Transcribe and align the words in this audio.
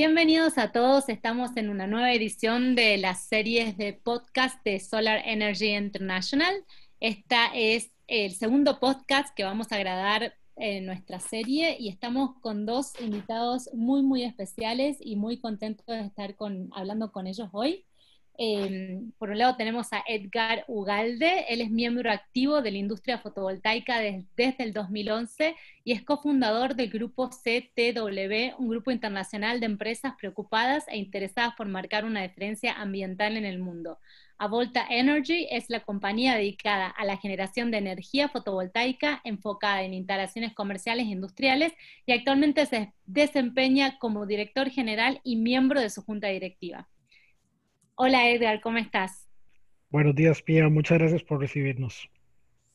Bienvenidos 0.00 0.58
a 0.58 0.70
todos, 0.70 1.08
estamos 1.08 1.56
en 1.56 1.70
una 1.70 1.88
nueva 1.88 2.12
edición 2.12 2.76
de 2.76 2.98
las 2.98 3.24
series 3.24 3.76
de 3.76 3.94
podcast 3.94 4.64
de 4.64 4.78
Solar 4.78 5.22
Energy 5.24 5.74
International. 5.74 6.54
Esta 7.00 7.46
es 7.52 7.90
el 8.06 8.30
segundo 8.30 8.78
podcast 8.78 9.34
que 9.34 9.42
vamos 9.42 9.72
a 9.72 9.78
grabar 9.78 10.34
en 10.54 10.86
nuestra 10.86 11.18
serie 11.18 11.76
y 11.80 11.88
estamos 11.88 12.36
con 12.40 12.64
dos 12.64 12.92
invitados 13.00 13.70
muy, 13.74 14.02
muy 14.02 14.22
especiales 14.22 14.98
y 15.00 15.16
muy 15.16 15.40
contentos 15.40 15.84
de 15.84 16.02
estar 16.02 16.36
hablando 16.70 17.10
con 17.10 17.26
ellos 17.26 17.48
hoy. 17.50 17.84
Em, 18.40 19.10
por 19.18 19.30
un 19.30 19.38
lado 19.38 19.56
tenemos 19.56 19.92
a 19.92 20.04
Edgar 20.06 20.64
Ugalde, 20.68 21.46
él 21.48 21.60
es 21.60 21.70
miembro 21.72 22.08
activo 22.08 22.62
de 22.62 22.70
la 22.70 22.78
industria 22.78 23.18
fotovoltaica 23.18 23.98
desde 23.98 24.62
el 24.62 24.72
2011 24.72 25.56
y 25.82 25.90
es 25.90 26.04
cofundador 26.04 26.76
del 26.76 26.88
grupo 26.88 27.30
CTW, 27.30 28.54
un 28.58 28.68
grupo 28.68 28.92
internacional 28.92 29.58
de 29.58 29.66
empresas 29.66 30.14
preocupadas 30.16 30.86
e 30.86 30.98
interesadas 30.98 31.54
por 31.56 31.66
marcar 31.66 32.04
una 32.04 32.22
diferencia 32.22 32.74
ambiental 32.74 33.36
en 33.36 33.44
el 33.44 33.58
mundo. 33.58 33.98
Avolta 34.38 34.86
Energy 34.88 35.48
es 35.50 35.68
la 35.68 35.80
compañía 35.80 36.36
dedicada 36.36 36.86
a 36.86 37.04
la 37.04 37.16
generación 37.16 37.72
de 37.72 37.78
energía 37.78 38.28
fotovoltaica 38.28 39.20
enfocada 39.24 39.82
en 39.82 39.94
instalaciones 39.94 40.54
comerciales 40.54 41.06
e 41.06 41.10
industriales 41.10 41.72
y 42.06 42.12
actualmente 42.12 42.66
se 42.66 42.92
desempeña 43.04 43.98
como 43.98 44.26
director 44.26 44.70
general 44.70 45.20
y 45.24 45.34
miembro 45.34 45.80
de 45.80 45.90
su 45.90 46.02
junta 46.02 46.28
directiva. 46.28 46.88
Hola 48.00 48.30
Edgar, 48.30 48.60
¿cómo 48.60 48.78
estás? 48.78 49.26
Buenos 49.90 50.14
días, 50.14 50.40
Pia. 50.40 50.68
Muchas 50.68 50.98
gracias 50.98 51.24
por 51.24 51.40
recibirnos. 51.40 52.08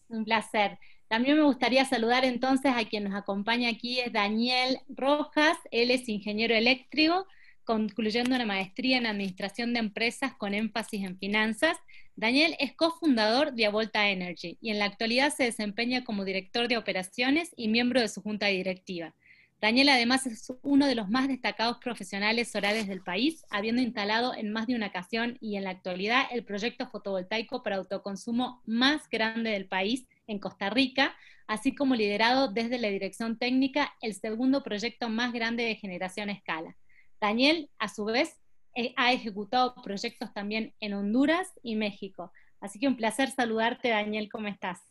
Un 0.10 0.26
placer. 0.26 0.78
También 1.08 1.38
me 1.38 1.44
gustaría 1.44 1.86
saludar 1.86 2.26
entonces 2.26 2.74
a 2.76 2.84
quien 2.84 3.06
nos 3.06 3.16
acompaña 3.16 3.70
aquí, 3.70 4.02
es 4.02 4.12
Daniel 4.12 4.80
Rojas. 4.90 5.58
Él 5.72 5.92
es 5.92 6.10
ingeniero 6.10 6.54
eléctrico, 6.54 7.26
concluyendo 7.64 8.36
una 8.36 8.46
maestría 8.46 8.98
en 8.98 9.06
Administración 9.06 9.72
de 9.72 9.80
Empresas 9.80 10.34
con 10.34 10.54
énfasis 10.54 11.06
en 11.06 11.18
finanzas. 11.18 11.78
Daniel 12.18 12.58
es 12.60 12.74
cofundador 12.74 13.54
de 13.54 13.66
Avolta 13.66 14.10
Energy 14.10 14.58
y 14.60 14.72
en 14.72 14.80
la 14.80 14.86
actualidad 14.86 15.34
se 15.34 15.46
desempeña 15.46 16.04
como 16.04 16.26
director 16.26 16.68
de 16.68 16.76
operaciones 16.76 17.54
y 17.56 17.70
miembro 17.70 18.02
de 18.02 18.10
su 18.10 18.22
junta 18.22 18.48
directiva. 18.48 19.16
Daniel 19.64 19.88
además 19.88 20.28
es 20.28 20.52
uno 20.62 20.88
de 20.88 20.96
los 20.96 21.10
más 21.10 21.30
destacados 21.30 21.78
profesionales 21.78 22.52
solares 22.52 22.86
del 22.86 23.00
país, 23.00 23.46
habiendo 23.50 23.82
instalado 23.82 24.36
en 24.36 24.52
más 24.52 24.68
de 24.68 24.76
una 24.76 24.88
ocasión 24.88 25.38
y 25.40 25.56
en 25.56 25.64
la 25.64 25.70
actualidad 25.70 26.24
el 26.34 26.44
proyecto 26.44 26.86
fotovoltaico 26.90 27.64
para 27.64 27.78
autoconsumo 27.78 28.62
más 28.66 29.08
grande 29.10 29.52
del 29.52 29.70
país 29.70 30.06
en 30.28 30.40
Costa 30.40 30.70
Rica, 30.70 31.16
así 31.48 31.74
como 31.74 31.96
liderado 31.96 32.52
desde 32.52 32.78
la 32.78 32.90
dirección 32.90 33.38
técnica 33.38 33.94
el 34.02 34.16
segundo 34.16 34.64
proyecto 34.64 35.08
más 35.08 35.32
grande 35.32 35.64
de 35.64 35.76
generación 35.76 36.28
a 36.28 36.34
escala. 36.34 36.76
Daniel, 37.22 37.70
a 37.80 37.88
su 37.88 38.04
vez, 38.04 38.42
eh, 38.76 38.94
ha 38.98 39.14
ejecutado 39.14 39.76
proyectos 39.82 40.34
también 40.34 40.74
en 40.82 40.94
Honduras 40.94 41.48
y 41.64 41.78
México. 41.78 42.34
Así 42.60 42.80
que 42.80 42.90
un 42.90 42.98
placer 42.98 43.32
saludarte, 43.32 43.88
Daniel, 43.88 44.28
¿cómo 44.30 44.50
estás? 44.50 44.82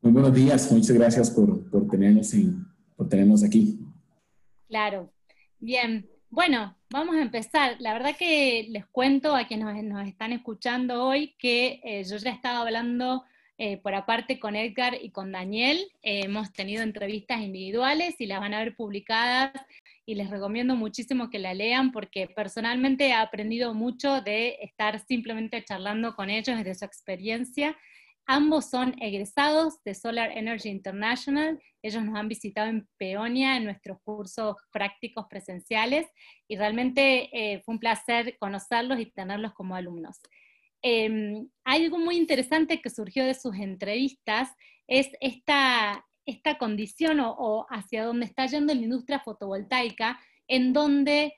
Muy 0.00 0.10
buenos 0.10 0.32
días, 0.32 0.72
muchas 0.72 0.92
gracias 0.92 1.30
por, 1.30 1.70
por 1.70 1.86
tenernos 1.86 2.32
en, 2.32 2.71
tenemos 3.08 3.42
aquí. 3.44 3.78
Claro. 4.68 5.12
Bien. 5.58 6.08
Bueno, 6.30 6.76
vamos 6.90 7.16
a 7.16 7.22
empezar. 7.22 7.76
La 7.78 7.92
verdad 7.92 8.16
que 8.18 8.66
les 8.70 8.86
cuento 8.86 9.36
a 9.36 9.46
quienes 9.46 9.84
nos, 9.84 10.08
están 10.08 10.32
escuchando 10.32 11.04
hoy 11.04 11.34
que 11.38 11.80
eh, 11.84 12.04
yo 12.04 12.16
ya 12.16 12.30
estaba 12.30 12.62
hablando 12.62 13.24
eh, 13.58 13.76
por 13.76 13.94
aparte 13.94 14.40
con 14.40 14.56
Edgar 14.56 14.96
y 15.00 15.10
con 15.10 15.30
Daniel. 15.30 15.78
Eh, 16.02 16.22
hemos 16.24 16.52
tenido 16.52 16.82
entrevistas 16.82 17.42
individuales 17.42 18.18
y 18.18 18.26
las 18.26 18.40
van 18.40 18.54
a 18.54 18.60
ver 18.60 18.74
publicadas 18.74 19.52
y 20.06 20.14
les 20.14 20.30
recomiendo 20.30 20.74
muchísimo 20.74 21.30
que 21.30 21.38
la 21.38 21.54
lean 21.54 21.92
porque 21.92 22.26
personalmente 22.26 23.08
he 23.08 23.12
aprendido 23.12 23.74
mucho 23.74 24.20
de 24.22 24.58
estar 24.62 24.98
simplemente 25.06 25.62
charlando 25.64 26.16
con 26.16 26.30
ellos 26.30 26.56
desde 26.56 26.74
su 26.74 26.84
experiencia 26.84 27.76
Ambos 28.26 28.70
son 28.70 28.94
egresados 29.00 29.82
de 29.84 29.94
Solar 29.94 30.30
Energy 30.36 30.68
International. 30.68 31.60
Ellos 31.82 32.04
nos 32.04 32.14
han 32.16 32.28
visitado 32.28 32.68
en 32.68 32.88
Peonia 32.96 33.56
en 33.56 33.64
nuestros 33.64 33.98
cursos 34.04 34.56
prácticos 34.70 35.26
presenciales 35.28 36.06
y 36.46 36.56
realmente 36.56 37.28
eh, 37.32 37.62
fue 37.64 37.74
un 37.74 37.80
placer 37.80 38.36
conocerlos 38.38 39.00
y 39.00 39.06
tenerlos 39.06 39.52
como 39.54 39.74
alumnos. 39.74 40.20
Em, 40.82 41.48
algo 41.64 41.98
muy 41.98 42.16
interesante 42.16 42.80
que 42.80 42.90
surgió 42.90 43.24
de 43.24 43.34
sus 43.34 43.56
entrevistas 43.56 44.50
es 44.86 45.08
esta, 45.20 46.04
esta 46.26 46.58
condición 46.58 47.20
o, 47.20 47.34
o 47.36 47.66
hacia 47.70 48.04
dónde 48.04 48.26
está 48.26 48.46
yendo 48.46 48.74
la 48.74 48.80
industria 48.80 49.20
fotovoltaica, 49.20 50.20
en 50.46 50.72
donde 50.72 51.34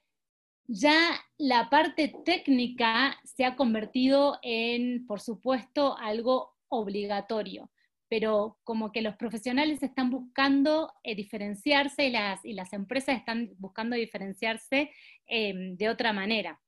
ya 0.66 1.20
la 1.36 1.68
parte 1.68 2.14
técnica 2.24 3.18
se 3.24 3.44
ha 3.44 3.54
convertido 3.56 4.38
en, 4.42 5.06
por 5.06 5.20
supuesto, 5.20 5.96
algo 5.98 6.53
obligatorio, 6.68 7.70
pero 8.08 8.58
como 8.64 8.92
que 8.92 9.02
los 9.02 9.16
profesionales 9.16 9.82
están 9.82 10.10
buscando 10.10 10.92
eh, 11.02 11.14
diferenciarse 11.14 12.06
y 12.06 12.10
las, 12.10 12.72
empresas 12.72 13.16
están 13.16 13.50
buscando 13.58 13.96
diferenciarse 13.96 14.90
em, 15.26 15.76
de 15.76 15.88
otra 15.88 16.12
manera. 16.12 16.60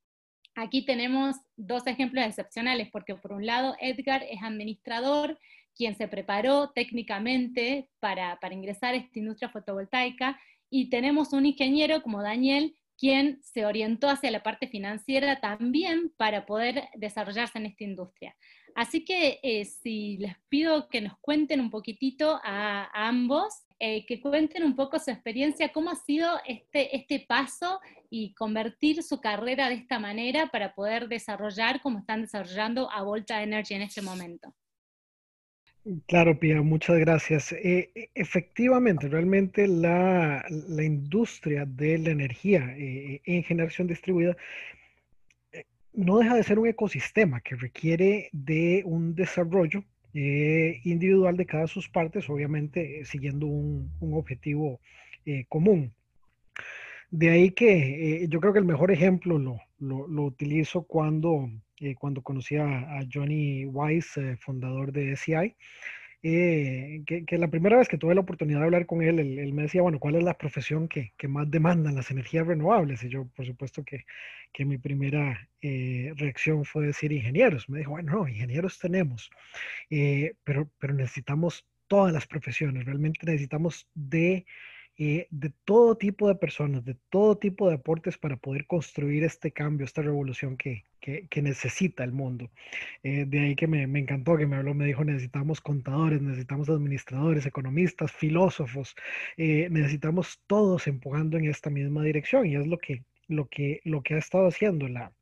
Aquí 0.54 0.86
tenemos 0.86 1.36
dos 1.56 1.86
ejemplos 1.86 2.24
excepcionales, 2.24 2.88
porque 2.90 3.14
por 3.14 3.32
un 3.32 3.44
lado 3.44 3.76
Edgar 3.78 4.24
es 4.24 4.42
administrador, 4.42 5.38
quien 5.74 5.94
se 5.94 6.08
preparó 6.08 6.70
técnicamente 6.70 7.90
para, 8.00 8.38
para 8.40 8.54
ingresar 8.54 8.94
a 8.94 8.96
esta 8.96 9.18
industria 9.18 9.50
fotovoltaica, 9.50 10.40
y 10.70 10.88
tenemos 10.88 11.32
un 11.32 11.46
ingeniero 11.46 12.02
como 12.02 12.22
Daniel, 12.22 12.74
quien 12.98 13.38
se 13.42 13.66
orientó 13.66 14.08
hacia 14.08 14.30
la 14.30 14.42
parte 14.42 14.68
financiera 14.68 15.40
también 15.40 16.12
para 16.16 16.46
poder 16.46 16.88
desarrollarse 16.94 17.58
en 17.58 17.66
esta 17.66 17.84
industria. 17.84 18.34
Así 18.76 19.06
que 19.06 19.40
eh, 19.42 19.64
si 19.64 20.18
les 20.18 20.34
pido 20.50 20.90
que 20.90 21.00
nos 21.00 21.16
cuenten 21.20 21.60
un 21.60 21.70
poquitito 21.70 22.38
a, 22.44 22.90
ambos, 22.92 23.64
eh, 23.78 24.04
que 24.04 24.20
cuenten 24.20 24.64
un 24.64 24.76
poco 24.76 24.98
su 24.98 25.10
experiencia, 25.10 25.72
cómo 25.72 25.90
ha 25.90 25.94
sido 25.94 26.28
este, 26.46 26.94
este 26.94 27.24
paso 27.26 27.80
y 28.10 28.34
convertir 28.34 29.02
su 29.02 29.18
carrera 29.18 29.70
de 29.70 29.76
esta 29.76 29.98
manera 29.98 30.48
para 30.48 30.74
poder 30.74 31.08
desarrollar 31.08 31.80
como 31.80 32.00
están 32.00 32.20
desarrollando 32.20 32.90
a 32.90 33.02
Volta 33.02 33.42
Energy 33.42 33.72
en 33.72 33.82
este 33.82 34.02
momento. 34.02 34.54
Claro, 36.06 36.38
Pia, 36.38 36.60
muchas 36.60 36.98
gracias. 36.98 37.52
Eh, 37.52 37.90
e, 37.94 38.10
efectivamente, 38.14 39.08
realmente 39.08 39.66
la, 39.66 40.44
la, 40.50 40.84
industria 40.84 41.64
de 41.64 41.96
la 41.96 42.10
energía 42.10 42.74
en 42.76 43.42
generación 43.42 43.86
distribuida 43.86 44.36
no 45.96 46.18
deja 46.18 46.36
de 46.36 46.42
ser 46.42 46.58
un 46.58 46.68
ecosistema 46.68 47.40
que 47.40 47.56
requiere 47.56 48.28
de 48.32 48.82
un 48.84 49.14
desarrollo 49.14 49.82
eh, 50.12 50.80
individual 50.84 51.36
de 51.36 51.46
cada 51.46 51.66
sus 51.66 51.88
partes, 51.88 52.28
obviamente 52.30 53.00
eh, 53.00 53.04
siguiendo 53.04 53.46
un, 53.46 53.90
objetivo 54.00 54.80
eh, 55.24 55.46
común. 55.48 55.92
De 57.10 57.30
ahí 57.30 57.50
que 57.50 58.26
yo 58.28 58.40
creo 58.40 58.52
que 58.52 58.58
el 58.58 58.64
mejor 58.64 58.90
ejemplo 58.90 59.38
lo, 59.38 59.58
lo, 59.78 60.24
utilizo 60.24 60.82
cuando, 60.82 61.48
cuando 61.98 62.22
conocí 62.22 62.56
a, 62.56 63.00
Johnny 63.12 63.64
Weiss, 63.64 64.18
fundador 64.40 64.92
de 64.92 65.16
SCI, 65.16 65.54
eh, 66.22 67.02
que, 67.06 67.38
la 67.38 67.48
primera 67.48 67.76
vez 67.76 67.88
que 67.88 67.98
tuve 67.98 68.14
la 68.14 68.22
oportunidad 68.22 68.60
de 68.60 68.64
hablar 68.64 68.86
con 68.86 69.02
él, 69.02 69.18
él, 69.18 69.52
me 69.52 69.62
decía, 69.62 69.82
bueno, 69.82 69.98
¿cuál 69.98 70.16
es 70.16 70.24
la 70.24 70.38
profesión 70.38 70.88
que, 70.88 71.12
que, 71.16 71.28
más 71.28 71.50
demandan 71.50 71.94
las 71.94 72.10
energías 72.10 72.46
renovables? 72.46 73.02
Y 73.04 73.08
yo, 73.08 73.26
por 73.36 73.46
supuesto, 73.46 73.84
que, 73.84 74.04
que 74.52 74.64
mi 74.64 74.78
primera 74.78 75.48
eh, 75.60 76.12
reacción 76.16 76.64
fue 76.64 76.86
decir 76.86 77.12
ingenieros. 77.12 77.68
Me 77.68 77.80
dijo, 77.80 77.90
bueno, 77.92 78.12
no, 78.12 78.28
ingenieros 78.28 78.78
tenemos, 78.78 79.30
eh, 79.90 80.34
pero, 80.44 80.70
pero 80.78 80.94
necesitamos 80.94 81.66
todas 81.86 82.12
las 82.12 82.26
profesiones, 82.26 82.84
realmente 82.84 83.20
necesitamos 83.24 83.88
de 83.94 84.46
eh, 84.98 85.26
de 85.30 85.50
todo 85.64 85.96
tipo 85.96 86.26
de 86.28 86.36
personas, 86.36 86.84
de 86.84 86.96
todo 87.10 87.36
tipo 87.36 87.68
de 87.68 87.74
aportes 87.74 88.16
para 88.16 88.36
poder 88.36 88.66
construir 88.66 89.24
este 89.24 89.52
cambio, 89.52 89.84
esta 89.84 90.00
revolución 90.00 90.56
que, 90.56 90.84
que, 91.00 91.42
necesita 91.42 92.02
el 92.02 92.12
mundo. 92.12 92.50
Eh, 93.02 93.26
de 93.26 93.40
ahí 93.40 93.54
que 93.54 93.66
me, 93.66 93.86
me, 93.86 94.00
encantó 94.00 94.36
que 94.36 94.46
me 94.46 94.56
habló, 94.56 94.74
me 94.74 94.86
dijo, 94.86 95.04
necesitamos 95.04 95.60
contadores, 95.60 96.22
necesitamos 96.22 96.70
administradores, 96.70 97.44
economistas, 97.46 98.10
filósofos, 98.10 98.96
eh, 99.36 99.68
necesitamos 99.70 100.42
todos 100.46 100.86
empujando 100.86 101.36
en 101.36 101.44
esta 101.44 101.70
misma 101.70 102.02
dirección 102.02 102.46
y 102.46 102.56
es 102.56 102.66
lo 102.66 102.78
que, 102.78 103.04
lo 103.28 103.48
que, 103.48 103.80
lo 103.84 104.02
que 104.02 104.14
ha 104.14 104.18
estado 104.18 104.48
haciendo 104.48 104.88
la, 104.88 105.12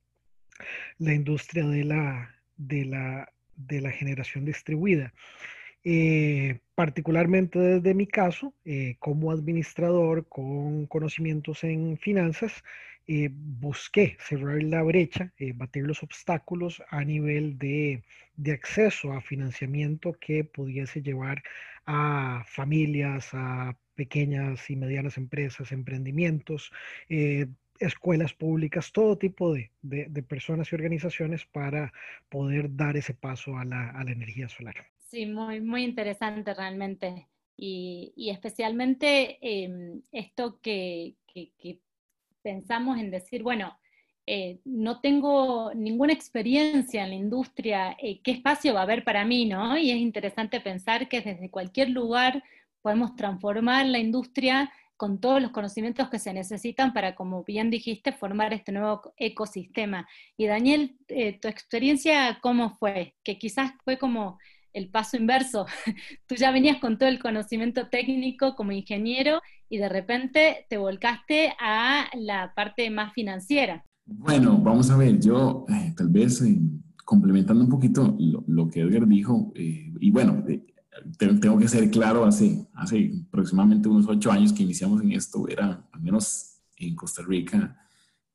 la 0.99 1.15
industria 1.15 1.67
de 1.67 1.85
la, 1.85 2.35
de 2.56 2.85
la, 2.85 3.32
de 3.56 3.81
la 3.81 3.91
generación 3.91 4.44
distribuida. 4.44 5.12
Eh, 5.84 6.60
particularmente 6.75 7.58
desde 7.58 7.94
mi 7.94 8.06
caso, 8.06 8.54
eh, 8.64 8.96
como 8.98 9.31
administrador 9.31 10.26
con 10.28 10.86
conocimientos 10.86 11.62
en 11.62 11.98
finanzas, 11.98 12.64
eh, 13.06 13.28
busqué 13.32 14.16
cerrar 14.19 14.62
la 14.62 14.82
brecha, 14.82 15.32
batir 15.56 15.84
los 15.84 16.02
obstáculos 16.02 16.82
a 16.88 17.04
nivel 17.04 17.58
de, 17.58 18.02
acceso 18.52 19.12
a 19.12 19.20
financiamiento 19.20 20.14
que 20.14 20.44
pudiese 20.44 21.02
llevar 21.02 21.42
a 21.87 22.44
familias, 22.46 23.28
a 23.34 23.76
pequeñas 23.94 24.70
y 24.70 24.76
medianas 24.76 25.19
empresas, 25.19 25.70
emprendimientos, 25.70 26.72
escuelas 27.78 28.32
públicas, 28.32 28.92
todo 28.92 29.19
tipo 29.19 29.54
de, 29.54 29.70
personas 30.28 30.72
y 30.72 30.75
organizaciones 30.75 31.44
para 31.44 31.92
poder 32.28 32.75
dar 32.75 32.96
ese 32.96 33.14
paso 33.14 33.58
a 33.58 33.64
la, 33.64 34.02
energía 34.06 34.48
solar. 34.48 34.75
Sí, 35.04 35.26
muy, 35.26 35.60
muy 35.60 35.84
interesante 35.84 36.54
realmente. 36.54 37.28
Y, 37.56 38.30
especialmente 38.30 39.38
em, 39.40 40.02
esto 40.12 40.58
que, 40.60 41.16
pensamos 42.42 42.98
en 42.98 43.10
decir, 43.10 43.42
bueno, 43.42 43.78
eh, 44.26 44.60
no 44.64 45.00
tengo 45.00 45.72
ninguna 45.74 46.12
experiencia 46.12 47.04
en 47.04 47.10
la 47.10 47.16
industria, 47.16 47.96
eh, 48.00 48.20
¿qué 48.22 48.32
espacio 48.32 48.74
va 48.74 48.80
a 48.80 48.82
haber 48.84 49.04
para 49.04 49.24
mí? 49.24 49.46
¿no? 49.46 49.76
Y 49.78 49.90
es 49.90 49.98
interesante 49.98 50.60
pensar 50.60 51.08
que 51.08 51.20
desde 51.20 51.50
cualquier 51.50 51.90
lugar 51.90 52.42
podemos 52.82 53.16
transformar 53.16 53.86
la 53.86 53.98
industria 53.98 54.72
con 54.96 55.20
todos 55.20 55.42
los 55.42 55.50
conocimientos 55.50 56.08
que 56.10 56.18
se 56.18 56.32
necesitan 56.32 56.92
para, 56.92 57.14
como 57.14 57.44
bien 57.44 57.70
dijiste, 57.70 58.12
formar 58.12 58.52
este 58.52 58.72
nuevo 58.72 59.12
ecosistema. 59.16 60.08
Y 60.36 60.46
Daniel, 60.46 60.96
eh, 61.08 61.38
tu 61.40 61.48
experiencia, 61.48 62.38
¿cómo 62.42 62.70
fue? 62.76 63.16
Que 63.24 63.38
quizás 63.38 63.72
fue 63.84 63.98
como 63.98 64.38
el 64.75 64.91
paso 64.91 65.17
inverso. 65.17 65.67
Tú 66.26 66.35
ya 66.35 66.50
venías 66.50 66.79
con 66.79 66.99
todo 66.99 67.09
el 67.09 67.19
conocimiento 67.19 67.88
técnico 67.88 68.55
como 68.55 68.73
ingeniero 68.73 69.41
y 69.71 69.79
de 69.79 69.88
repente 69.88 70.67
te 70.69 70.76
volcaste 70.76 71.55
a 71.59 72.09
la 72.15 72.53
parte 72.55 72.91
más 72.91 73.15
financiera. 73.15 73.85
Bueno, 74.05 74.59
vamos 74.59 74.91
a 74.91 74.99
ver, 74.99 75.19
yo 75.19 75.65
eh, 75.71 75.94
tal 75.97 76.09
vez 76.09 76.43
eh, 76.43 76.61
complementando 77.05 77.65
un 77.65 77.71
poquito 77.71 78.15
lo, 78.19 78.69
que 78.69 78.81
Edgar 78.81 79.06
dijo, 79.06 79.53
y 79.55 80.11
bueno, 80.11 80.44
tengo 81.19 81.59
que 81.59 81.69
ser 81.69 81.91
claro, 81.91 82.25
hace, 82.25 82.67
hace 82.75 83.12
aproximadamente 83.29 83.88
unos 83.88 84.06
ocho 84.06 84.31
años 84.31 84.53
que 84.53 84.62
iniciamos 84.62 85.03
en 85.03 85.12
esto, 85.12 85.49
era, 85.49 85.87
al 85.91 86.00
menos 86.03 86.61
en 86.76 86.94
Costa 86.94 87.23
Rica, 87.23 87.79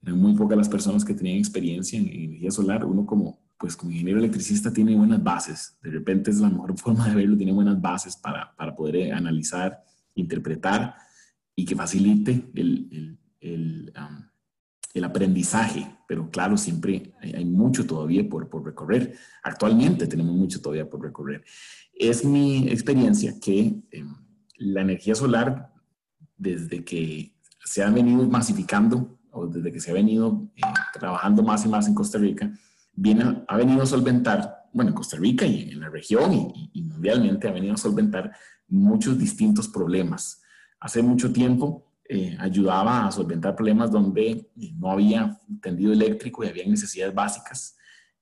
eran 0.02 0.20
muy 0.20 0.34
pocas 0.34 0.58
las 0.58 0.70
personas 0.70 1.04
que 1.04 1.14
tenían 1.14 1.38
experiencia 1.38 2.00
en, 2.00 2.08
energía 2.08 2.52
solar. 2.52 2.86
Uno 2.86 3.06
como, 3.06 3.39
pues 3.60 3.76
como 3.76 3.92
ingeniero 3.92 4.20
electricista 4.20 4.72
tiene 4.72 4.96
buenas 4.96 5.22
bases. 5.22 5.78
De 5.84 5.92
repente 5.92 6.32
es 6.32 6.40
la 6.40 6.50
mejor 6.50 6.78
forma 6.80 7.08
de 7.10 7.16
verlo, 7.16 7.38
tiene 7.38 7.52
buenas 7.52 7.80
bases 7.80 8.16
para, 8.16 8.56
para 8.56 8.74
poder 8.74 8.96
eh, 8.96 9.12
analizar, 9.12 9.84
interpretar 10.16 10.96
y 11.56 11.66
que 11.66 11.76
facilite 11.76 12.50
el, 12.56 12.88
el, 12.90 13.20
el, 13.42 13.94
el 14.94 15.04
aprendizaje. 15.04 15.98
Pero 16.08 16.30
claro, 16.32 16.56
siempre 16.56 17.14
hay, 17.22 17.34
hay 17.34 17.46
mucho 17.46 17.86
todavía 17.86 18.28
por, 18.28 18.50
por 18.50 18.64
recorrer. 18.64 19.16
Actualmente 19.44 20.08
tenemos 20.08 20.34
mucho 20.34 20.62
todavía 20.62 20.90
por 20.90 21.02
recorrer. 21.02 21.44
Es 21.94 22.24
mi 22.24 22.70
experiencia 22.70 23.38
que 23.42 23.76
eh, 23.92 24.06
la 24.56 24.82
energía 24.82 25.16
solar, 25.16 25.74
desde 26.38 26.86
que 26.86 27.36
se 27.66 27.84
ha 27.84 27.90
venido 27.90 28.26
masificando 28.30 29.20
o 29.32 29.48
desde 29.48 29.70
que 29.74 29.82
se 29.82 29.92
ha 29.92 29.94
venido 29.94 30.50
eh, 30.56 30.62
trabajando 30.94 31.44
más 31.44 31.66
y 31.66 31.68
más 31.68 31.90
en 31.90 31.94
Costa 31.94 32.18
Rica, 32.18 32.54
viene, 33.00 33.44
ha 33.48 33.58
venido 33.58 33.82
a 33.82 33.86
solventar, 33.86 34.68
bueno, 34.74 34.90
en 34.90 34.96
Costa 34.96 35.18
Rica 35.18 35.46
y 35.46 35.72
en 35.72 35.80
la 35.80 35.90
región 35.90 36.34
y, 36.74 36.82
mundialmente 36.84 37.48
ha 37.48 37.54
venido 37.54 37.74
a 37.74 37.78
solventar 37.78 38.32
muchos 38.68 39.18
distintos 39.18 39.68
problemas. 39.68 40.42
Hace 40.80 41.02
mucho 41.02 41.32
tiempo 41.32 41.94
eh, 42.08 42.36
ayudaba 42.40 43.08
a 43.08 43.12
solventar 43.12 43.56
problemas 43.56 43.92
donde 43.92 44.50
no 44.78 44.92
había 44.92 45.40
tendido 45.62 45.94
eléctrico 45.94 46.44
y 46.44 46.48
había 46.48 46.66
necesidades 46.68 47.14
básicas 47.14 47.78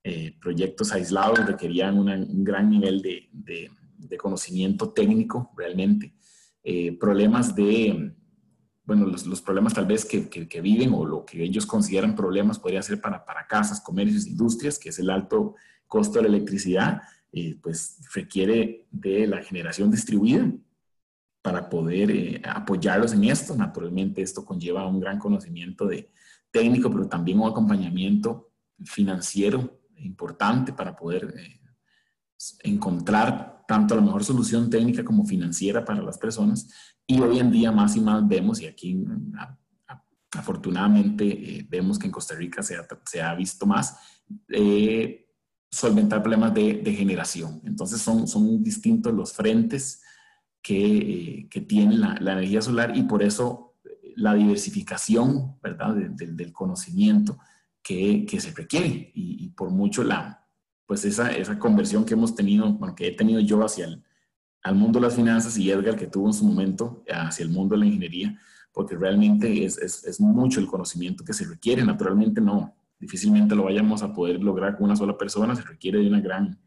eh, 0.09 0.38
proyectos 0.39 0.94
aislados 0.94 1.45
requerían 1.45 1.97
un 2.00 2.41
gran 2.41 2.69
nivel 2.69 3.01
de, 3.01 3.27
de, 3.33 4.18
conocimiento 4.18 4.94
técnico 4.94 5.51
realmente. 5.57 6.13
Eh, 6.63 6.97
problemas 6.97 7.53
de, 7.53 8.15
bueno, 8.88 9.06
los, 9.06 9.42
problemas 9.42 9.74
tal 9.74 9.86
vez 9.86 10.06
que, 10.06 10.30
que, 10.30 10.62
viven 10.62 10.94
o 10.94 11.06
lo 11.06 11.25
que 11.25 11.44
ellos 11.44 11.66
consideran 11.66 12.16
problemas 12.16 12.57
podría 12.57 12.81
ser 12.81 13.01
para, 13.01 13.25
para 13.25 13.45
casas, 13.45 13.81
comercios, 13.81 14.25
industrias, 14.25 14.80
que 14.80 14.89
es 14.89 15.00
el 15.00 15.10
alto 15.10 15.56
costo 15.88 16.19
de 16.19 16.22
la 16.22 16.30
electricidad, 16.30 17.01
eh, 17.34 17.60
pues 17.62 18.00
requiere 18.13 18.88
de 18.89 19.28
la 19.28 19.44
generación 19.44 19.92
distribuida 19.92 20.50
para 21.42 21.69
poder 21.69 22.42
apoyarlos 22.48 23.12
en 23.12 23.25
esto. 23.25 23.57
Naturalmente 23.57 24.22
esto 24.22 24.45
conlleva 24.45 24.88
un 24.88 25.01
gran 25.01 25.19
conocimiento 25.19 25.86
de 25.86 26.10
técnico, 26.50 26.90
pero 26.90 27.10
también 27.10 27.42
un 27.42 27.50
acompañamiento 27.50 28.54
financiero 28.86 29.81
importante 29.98 30.72
para 30.72 30.95
poder 30.95 31.33
eh, 31.38 31.60
encontrar 32.63 33.56
tanto 33.68 33.96
la 33.96 34.02
mejor 34.02 34.24
solución 34.24 34.69
técnica 34.69 35.04
como 35.04 35.25
financiera 35.25 35.86
para 35.86 36.02
las 36.02 36.18
personas. 36.18 36.69
Y 37.06 37.19
hoy 37.19 37.40
en 37.40 37.52
día 37.52 37.72
más 37.72 37.96
y 37.96 38.02
más 38.02 38.28
vemos, 38.28 38.62
y 38.62 38.66
aquí 38.66 39.04
afortunadamente 40.31 41.25
eh, 41.25 41.68
vemos 41.69 42.00
que 42.00 42.08
en 42.08 42.12
Costa 42.12 42.36
Rica 42.36 42.64
se 42.64 42.75
ha, 42.75 42.88
se 43.06 43.22
ha 43.22 43.36
visto 43.36 43.66
más, 43.66 43.98
eh, 44.50 45.28
solventar 45.69 46.22
problemas 46.22 46.54
de, 46.54 46.75
de, 46.75 46.94
generación. 46.94 47.62
Entonces 47.66 48.02
son, 48.02 48.28
son 48.28 48.64
distintos 48.64 49.14
los 49.14 49.34
frentes 49.34 50.02
que, 50.62 51.48
que 51.50 51.62
tiene 51.62 51.98
la, 51.98 52.18
la, 52.19 52.34
energía 52.34 52.62
solar 52.62 52.96
y 52.96 53.04
por 53.04 53.22
eso 53.22 53.75
la 54.16 54.34
diversificación 54.34 55.58
¿verdad? 55.62 55.94
del 55.96 56.52
conocimiento 56.52 57.38
que, 57.81 58.40
se 58.40 58.52
requiere 58.52 59.12
y, 59.14 59.50
por 59.50 59.69
mucho 59.69 60.04
la, 60.04 60.46
pues 60.88 61.06
esa, 61.06 61.30
esa 61.31 61.60
conversión 61.60 62.06
que 62.06 62.16
hemos 62.16 62.34
tenido, 62.34 62.74
bueno, 62.74 62.95
que 62.95 63.07
he 63.07 63.12
tenido 63.12 63.39
yo 63.39 63.63
hacia 63.63 63.86
el 63.86 64.75
mundo 64.75 65.00
de 65.00 65.06
las 65.06 65.16
finanzas 65.16 65.56
y 65.57 65.69
Edgar 65.69 65.95
que 65.95 66.07
tuvo 66.07 66.28
en 66.28 66.34
su 66.34 66.45
momento 66.45 67.04
hacia 67.07 67.44
el 67.44 67.50
mundo 67.50 67.75
de 67.75 67.81
la 67.81 67.86
ingeniería, 67.86 68.39
porque 68.74 68.95
realmente 68.95 69.63
es, 69.66 69.78
es, 69.78 70.19
mucho 70.19 70.60
el 70.60 70.68
conocimiento 70.68 71.24
que 71.24 71.34
se 71.34 71.45
requiere, 71.45 71.84
naturalmente 71.84 72.42
no, 72.42 72.75
difícilmente 73.00 73.56
lo 73.56 73.63
vayamos 73.63 74.01
a 74.01 74.13
poder 74.13 74.42
lograr 74.42 74.75
con 74.75 74.86
una 74.86 74.95
sola 74.95 75.18
persona, 75.18 75.56
se 75.56 75.63
requiere 75.63 76.00
de 76.00 76.07
una 76.07 76.22
gran, 76.22 76.60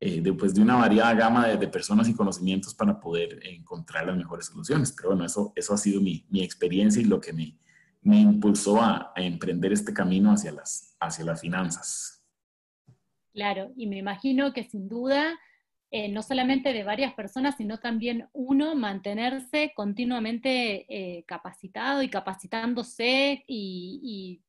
eh, 0.00 0.20
de, 0.20 0.32
pues 0.32 0.54
de 0.54 0.60
una 0.60 0.76
variada 0.76 1.14
gama 1.14 1.46
de, 1.46 1.68
personas 1.68 2.08
y 2.08 2.14
conocimientos 2.14 2.74
para 2.74 3.00
poder 3.00 3.40
encontrar 3.46 4.06
las 4.06 4.16
mejores 4.16 4.46
soluciones. 4.46 4.92
Pero 4.96 5.10
bueno, 5.10 5.24
eso, 5.24 5.52
eso 5.54 5.74
ha 5.74 5.78
sido 5.78 6.00
mi, 6.00 6.26
mi 6.28 6.42
experiencia 6.42 7.00
y 7.00 7.04
lo 7.04 7.20
que 7.20 7.32
me, 7.32 7.58
me 8.04 8.20
impulsó 8.20 8.80
a, 8.80 9.12
emprender 9.16 9.72
este 9.72 9.92
camino 9.92 10.30
hacia 10.30 10.52
las, 10.52 10.96
hacia 11.00 11.24
las 11.24 11.40
finanzas. 11.40 12.23
Claro, 13.34 13.72
y 13.76 13.88
me 13.88 13.98
imagino 13.98 14.52
que 14.52 14.62
sin 14.62 14.88
duda, 14.88 15.36
eh, 15.90 16.08
no 16.08 16.22
solamente 16.22 16.72
de 16.72 16.84
varias 16.84 17.14
personas, 17.14 17.56
sino 17.56 17.78
también 17.78 18.28
uno 18.32 18.76
mantenerse 18.76 19.72
continuamente 19.74 20.86
eh, 20.88 21.24
capacitado 21.24 22.00
y 22.02 22.08
capacitándose 22.08 23.44
y, 23.48 24.40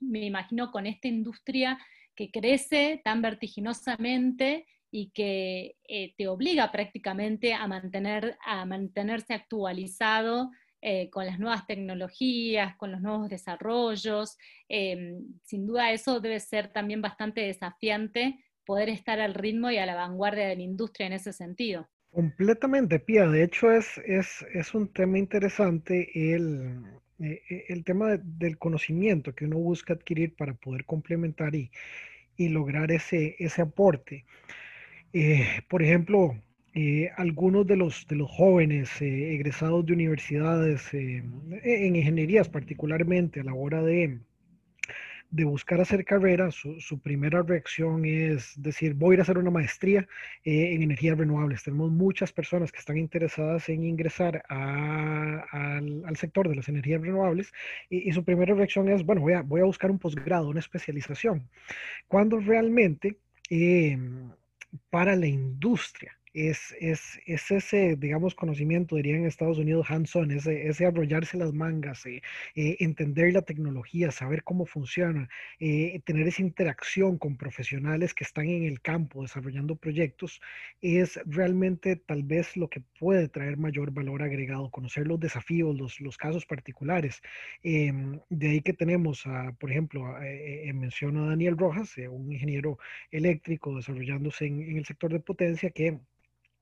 me 0.00 0.24
imagino 0.24 0.72
con 0.72 0.86
esta 0.86 1.08
industria 1.08 1.78
que 2.16 2.30
crece 2.30 3.02
tan 3.04 3.20
vertiginosamente 3.20 4.66
y 4.90 5.10
que 5.10 5.76
eh, 5.86 6.14
te 6.16 6.26
obliga 6.26 6.72
prácticamente 6.72 7.52
a, 7.52 7.66
mantener, 7.66 8.38
a 8.44 8.64
mantenerse 8.64 9.34
actualizado 9.34 10.50
eh, 10.82 11.10
con 11.10 11.26
las 11.26 11.38
nuevas 11.38 11.66
tecnologías, 11.66 12.74
con 12.76 12.90
los 12.90 13.02
nuevos 13.02 13.28
desarrollos. 13.28 14.38
Em, 14.68 15.22
sin 15.44 15.66
duda 15.66 15.92
eso 15.92 16.20
debe 16.20 16.40
ser 16.40 16.68
también 16.72 17.02
bastante 17.02 17.42
desafiante 17.42 18.42
poder 18.64 18.88
estar 18.88 19.20
al 19.20 19.34
ritmo 19.34 19.70
y 19.70 19.78
a 19.78 19.84
la 19.84 19.94
vanguardia 19.94 20.46
de 20.46 20.56
la 20.56 20.62
industria 20.62 21.06
en 21.06 21.12
ese 21.12 21.32
sentido. 21.32 21.88
Completamente, 22.10 22.98
Pía. 22.98 23.26
De 23.26 23.44
hecho, 23.44 23.70
es, 23.70 23.98
es, 24.06 24.44
es 24.54 24.74
un 24.74 24.92
tema 24.92 25.18
interesante 25.18 26.08
el, 26.34 26.82
eh, 27.18 27.42
eh, 27.50 27.64
el 27.68 27.84
tema 27.84 28.16
del 28.16 28.56
conocimiento 28.56 29.34
que 29.34 29.44
uno 29.44 29.58
busca 29.58 29.92
adquirir 29.92 30.34
para 30.34 30.54
poder 30.54 30.86
complementar 30.86 31.54
y, 31.54 31.70
y 32.36 32.48
lograr 32.48 32.90
ese, 32.90 33.36
ese 33.38 33.62
aporte. 33.62 34.24
por 35.68 35.82
ejemplo, 35.82 36.36
eh, 36.72 37.10
algunos 37.16 37.66
de 37.66 37.76
los, 37.76 38.06
de 38.06 38.14
los 38.14 38.30
jóvenes 38.30 39.02
eh, 39.02 39.34
egresados 39.34 39.84
de 39.86 39.92
universidades, 39.92 40.94
eh, 40.94 41.24
en 41.64 41.96
ingenierías 41.96 42.48
particularmente, 42.48 43.40
a 43.40 43.44
la 43.44 43.54
hora 43.54 43.82
de, 43.82 44.20
de 45.30 45.44
buscar 45.44 45.80
hacer 45.80 46.04
carrera, 46.04 46.52
su, 46.52 47.00
primera 47.02 47.42
reacción 47.42 48.04
es 48.04 48.52
decir, 48.56 48.94
voy 48.94 49.12
a 49.12 49.14
ir 49.14 49.20
a 49.20 49.22
hacer 49.22 49.38
una 49.38 49.50
maestría 49.50 50.06
en 50.44 50.82
energías 50.82 51.18
renovables. 51.18 51.64
Tenemos 51.64 51.90
muchas 51.90 52.32
personas 52.32 52.70
que 52.70 52.78
están 52.78 52.98
interesadas 52.98 53.68
en 53.68 53.82
ingresar 53.82 54.44
al, 54.48 56.04
al, 56.04 56.16
sector 56.16 56.48
de 56.48 56.54
las 56.54 56.68
energías 56.68 57.00
renovables 57.00 57.52
y, 57.88 58.12
su 58.12 58.24
primera 58.24 58.54
reacción 58.54 58.88
es, 58.88 59.04
bueno, 59.04 59.22
voy 59.22 59.32
a, 59.32 59.42
voy 59.42 59.60
a 59.60 59.64
buscar 59.64 59.90
un 59.90 59.98
posgrado, 59.98 60.48
una 60.48 60.60
especialización, 60.60 61.48
cuando 62.06 62.38
realmente 62.38 63.18
para 64.90 65.16
la 65.16 65.26
industria 65.26 66.19
es, 66.32 66.74
es, 66.80 67.20
es, 67.26 67.50
ese, 67.50 67.96
digamos, 67.96 68.34
conocimiento, 68.34 68.96
dirían 68.96 69.20
en 69.20 69.26
Estados 69.26 69.58
Unidos, 69.58 69.86
hands-on, 69.90 70.30
ese, 70.30 70.68
ese 70.68 70.86
arrollarse 70.86 71.36
las 71.36 71.52
mangas, 71.52 72.06
eh, 72.06 72.22
eh, 72.54 72.76
entender 72.80 73.32
la 73.32 73.42
tecnología, 73.42 74.10
saber 74.12 74.44
cómo 74.44 74.66
funciona, 74.66 75.28
eh, 75.58 76.00
tener 76.04 76.28
esa 76.28 76.42
interacción 76.42 77.18
con 77.18 77.36
profesionales 77.36 78.14
que 78.14 78.24
están 78.24 78.46
en 78.46 78.64
el 78.64 78.80
campo 78.80 79.22
desarrollando 79.22 79.76
proyectos, 79.76 80.40
es 80.80 81.20
realmente 81.26 81.96
tal 81.96 82.22
vez 82.22 82.56
lo 82.56 82.68
que 82.68 82.80
puede 82.98 83.28
traer 83.28 83.56
mayor 83.56 83.90
valor 83.92 84.22
agregado, 84.22 84.70
conocer 84.70 85.06
los 85.06 85.18
desafíos, 85.18 85.76
los, 85.76 86.00
los 86.00 86.16
casos 86.16 86.46
particulares. 86.46 87.22
Em, 87.62 88.20
de 88.28 88.50
ahí 88.50 88.60
que 88.62 88.72
tenemos, 88.72 89.26
a, 89.26 89.52
por 89.58 89.70
ejemplo, 89.70 90.04
menciono 90.74 91.24
a 91.24 91.28
Daniel 91.30 91.56
Rojas, 91.58 91.96
un 91.98 92.32
ingeniero 92.32 92.78
eléctrico 93.10 93.74
desarrollándose 93.76 94.46
en 94.46 94.76
el 94.76 94.84
sector 94.86 95.12
de 95.12 95.20
potencia 95.20 95.70
que 95.70 95.98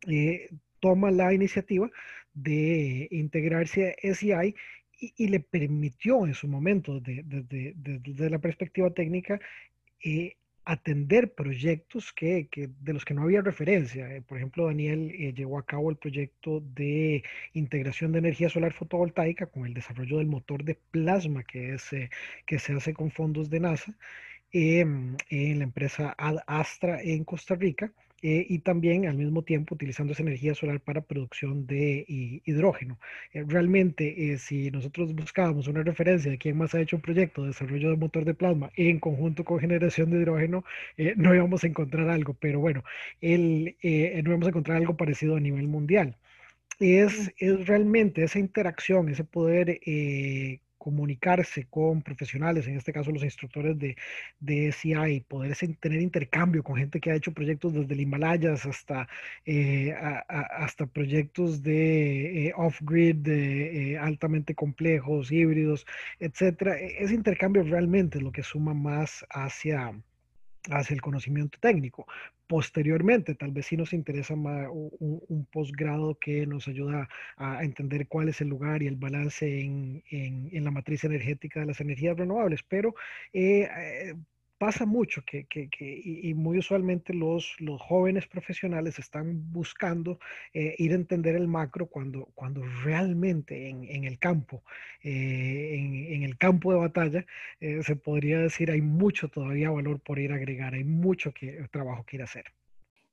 eh, 0.07 0.51
toma 0.81 1.11
la 1.11 1.33
iniciativa 1.33 1.91
de 2.35 3.09
integrarse 3.11 3.97
a 4.03 4.15
SEI 4.15 4.55
y, 5.01 5.29
le 5.29 5.41
permitió 5.41 6.27
en 6.27 6.35
su 6.35 6.49
momento, 6.49 7.01
desde 7.01 8.31
la 8.31 8.39
perspectiva 8.41 8.91
técnica, 8.91 9.41
eh, 10.05 10.37
atender 10.65 11.35
proyectos 11.35 12.13
que, 12.13 12.49
de 12.81 12.93
los 12.93 13.05
que 13.05 13.15
no 13.15 13.23
había 13.23 13.41
referencia. 13.41 14.15
Eh, 14.15 14.23
por 14.23 14.39
ejemplo, 14.39 14.67
Daniel 14.67 15.11
llevó 15.35 15.59
a 15.59 15.67
cabo 15.67 15.91
el 15.91 15.97
proyecto 15.97 16.61
de 16.61 17.23
integración 17.55 18.13
de 18.13 18.19
energía 18.19 18.51
solar 18.51 18.73
fotovoltaica 18.73 19.47
con 19.47 19.67
el 19.67 19.75
desarrollo 19.75 20.19
del 20.19 20.27
motor 20.27 20.65
de 20.65 20.75
plasma 20.75 21.45
que, 21.45 21.75
es, 21.75 21.91
que 22.45 22.59
se 22.59 22.73
hace 22.73 22.93
con 22.93 23.11
fondos 23.11 23.51
de 23.51 23.61
NASA 23.61 23.95
en 24.53 25.17
la 25.31 25.65
empresa 25.65 26.15
Astra 26.47 27.03
en 27.03 27.25
Costa 27.25 27.55
Rica. 27.55 27.93
Eh, 28.21 28.45
y 28.49 28.59
también 28.61 29.07
al 29.07 29.17
mismo 29.17 29.43
tiempo 29.43 29.77
utilizando 29.77 30.13
esa 30.13 30.23
energía 30.23 30.55
solar 30.55 30.81
para 30.81 31.03
producción 31.03 31.67
de 31.67 32.05
hidrógeno. 32.45 32.99
Eh, 33.33 33.45
realmente, 33.47 34.33
eh, 34.33 34.39
si 34.39 34.71
nosotros 34.73 35.15
buscábamos 35.15 35.69
una 35.69 35.85
referencia 35.85 36.31
de 36.31 36.39
quién 36.39 36.59
más 36.59 36.75
ha 36.75 36.81
hecho 36.81 36.97
un 36.97 37.03
proyecto 37.03 37.43
de 37.43 37.49
desarrollo 37.49 37.91
de 37.91 37.97
motor 37.97 38.25
de 38.25 38.35
plasma 38.35 38.71
en 38.77 38.99
conjunto 38.99 39.45
con 39.45 39.61
generación 39.61 40.11
de 40.11 40.19
hidrógeno, 40.19 40.65
no 41.17 41.35
íbamos 41.35 41.63
a 41.65 41.69
encontrar 41.69 42.09
algo, 42.09 42.35
pero 42.35 42.61
bueno, 42.61 42.83
el, 43.21 43.77
no 44.17 44.25
íbamos 44.25 44.47
a 44.47 44.51
encontrar 44.51 44.79
algo 44.79 44.97
parecido 44.97 45.37
a 45.37 45.41
nivel 45.41 45.69
mundial. 45.69 46.17
Es, 46.81 47.33
es 47.39 47.67
realmente 47.67 48.25
esa 48.25 48.39
interacción, 48.39 49.09
ese 49.09 49.25
poder 49.25 49.81
comunicarse 50.79 51.67
con 51.69 52.03
profesionales, 52.03 52.67
en 52.67 52.77
este 52.77 52.93
caso 52.93 53.11
los 53.11 53.25
instructores 53.25 53.79
de, 53.79 53.97
de 54.41 54.73
SCI, 54.73 55.21
poder 55.29 55.57
tener 55.81 56.01
intercambio 56.01 56.63
con 56.63 56.77
gente 56.77 57.01
que 57.01 57.11
ha 57.11 57.15
hecho 57.15 57.33
proyectos 57.33 57.75
desde 57.75 57.95
el 57.95 58.01
Himalayas 58.01 58.65
hasta, 58.67 59.09
eh, 59.45 59.95
hasta 60.29 60.87
proyectos 60.87 61.63
de 61.63 62.49
eh, 62.49 62.53
off-grid, 62.57 63.27
eh, 63.29 63.99
altamente 63.99 64.55
complejos, 64.55 65.31
híbridos, 65.33 65.87
etcétera. 66.21 66.79
E, 66.79 67.03
ese 67.05 67.15
intercambio 67.15 67.63
realmente 67.65 68.19
es 68.19 68.25
lo 68.25 68.33
que 68.33 68.43
suma 68.43 68.75
más 68.75 69.25
hacia, 69.31 69.93
hacia 70.71 70.95
el 70.95 71.01
conocimiento 71.01 71.59
técnico. 71.61 72.07
Posteriormente, 72.47 73.35
tal 73.35 73.53
vez 73.53 73.67
sí 73.67 73.77
nos 73.77 73.93
interesa 73.93 74.35
más 74.37 74.69
un, 74.71 75.47
posgrado 75.53 76.19
que 76.19 76.47
nos 76.47 76.69
ayuda 76.69 77.09
a 77.37 77.63
entender 77.65 78.09
cuál 78.09 78.29
es 78.29 78.41
el 78.41 78.49
lugar 78.49 78.83
y 78.83 78.87
el 78.87 78.97
balance 78.97 79.61
en, 79.61 80.03
en, 80.11 80.65
la 80.65 80.71
matriz 80.71 81.05
energética 81.05 81.61
de 81.61 81.67
las 81.67 81.81
energías 81.81 82.17
renovables, 82.17 82.63
pero 82.63 82.95
eh, 83.33 83.69
eh, 83.71 84.15
pasa 84.59 84.85
mucho 84.85 85.23
que, 85.25 85.47
y, 85.81 86.35
muy 86.35 86.59
usualmente 86.59 87.15
los, 87.15 87.57
jóvenes 87.79 88.27
profesionales 88.27 88.99
están 88.99 89.53
buscando 89.53 90.19
eh, 90.53 90.75
ir 90.79 90.93
a 90.93 90.97
entender 90.97 91.37
el 91.37 91.47
macro 91.47 91.87
cuando, 91.87 92.29
cuando 92.35 92.63
realmente 92.85 93.69
en, 93.69 94.05
el 94.05 94.19
campo, 94.19 94.63
eh, 95.03 95.77
en, 96.11 96.23
el 96.23 96.37
campo 96.37 96.73
de 96.73 96.79
batalla, 96.81 97.25
eh, 97.61 97.83
se 97.83 97.97
podría 97.97 98.41
decir 98.41 98.71
hay 98.71 98.83
mucho 98.83 99.29
todavía 99.29 99.71
valor 99.71 100.01
por 100.01 100.19
ir 100.19 100.33
a 100.33 100.37
agregar, 100.37 100.75
hay 100.75 100.85
mucho 100.85 101.33
que, 101.33 101.67
trabajo 101.71 102.05
que 102.05 102.17
ir 102.17 102.23
a 102.23 102.25
hacer. 102.25 102.45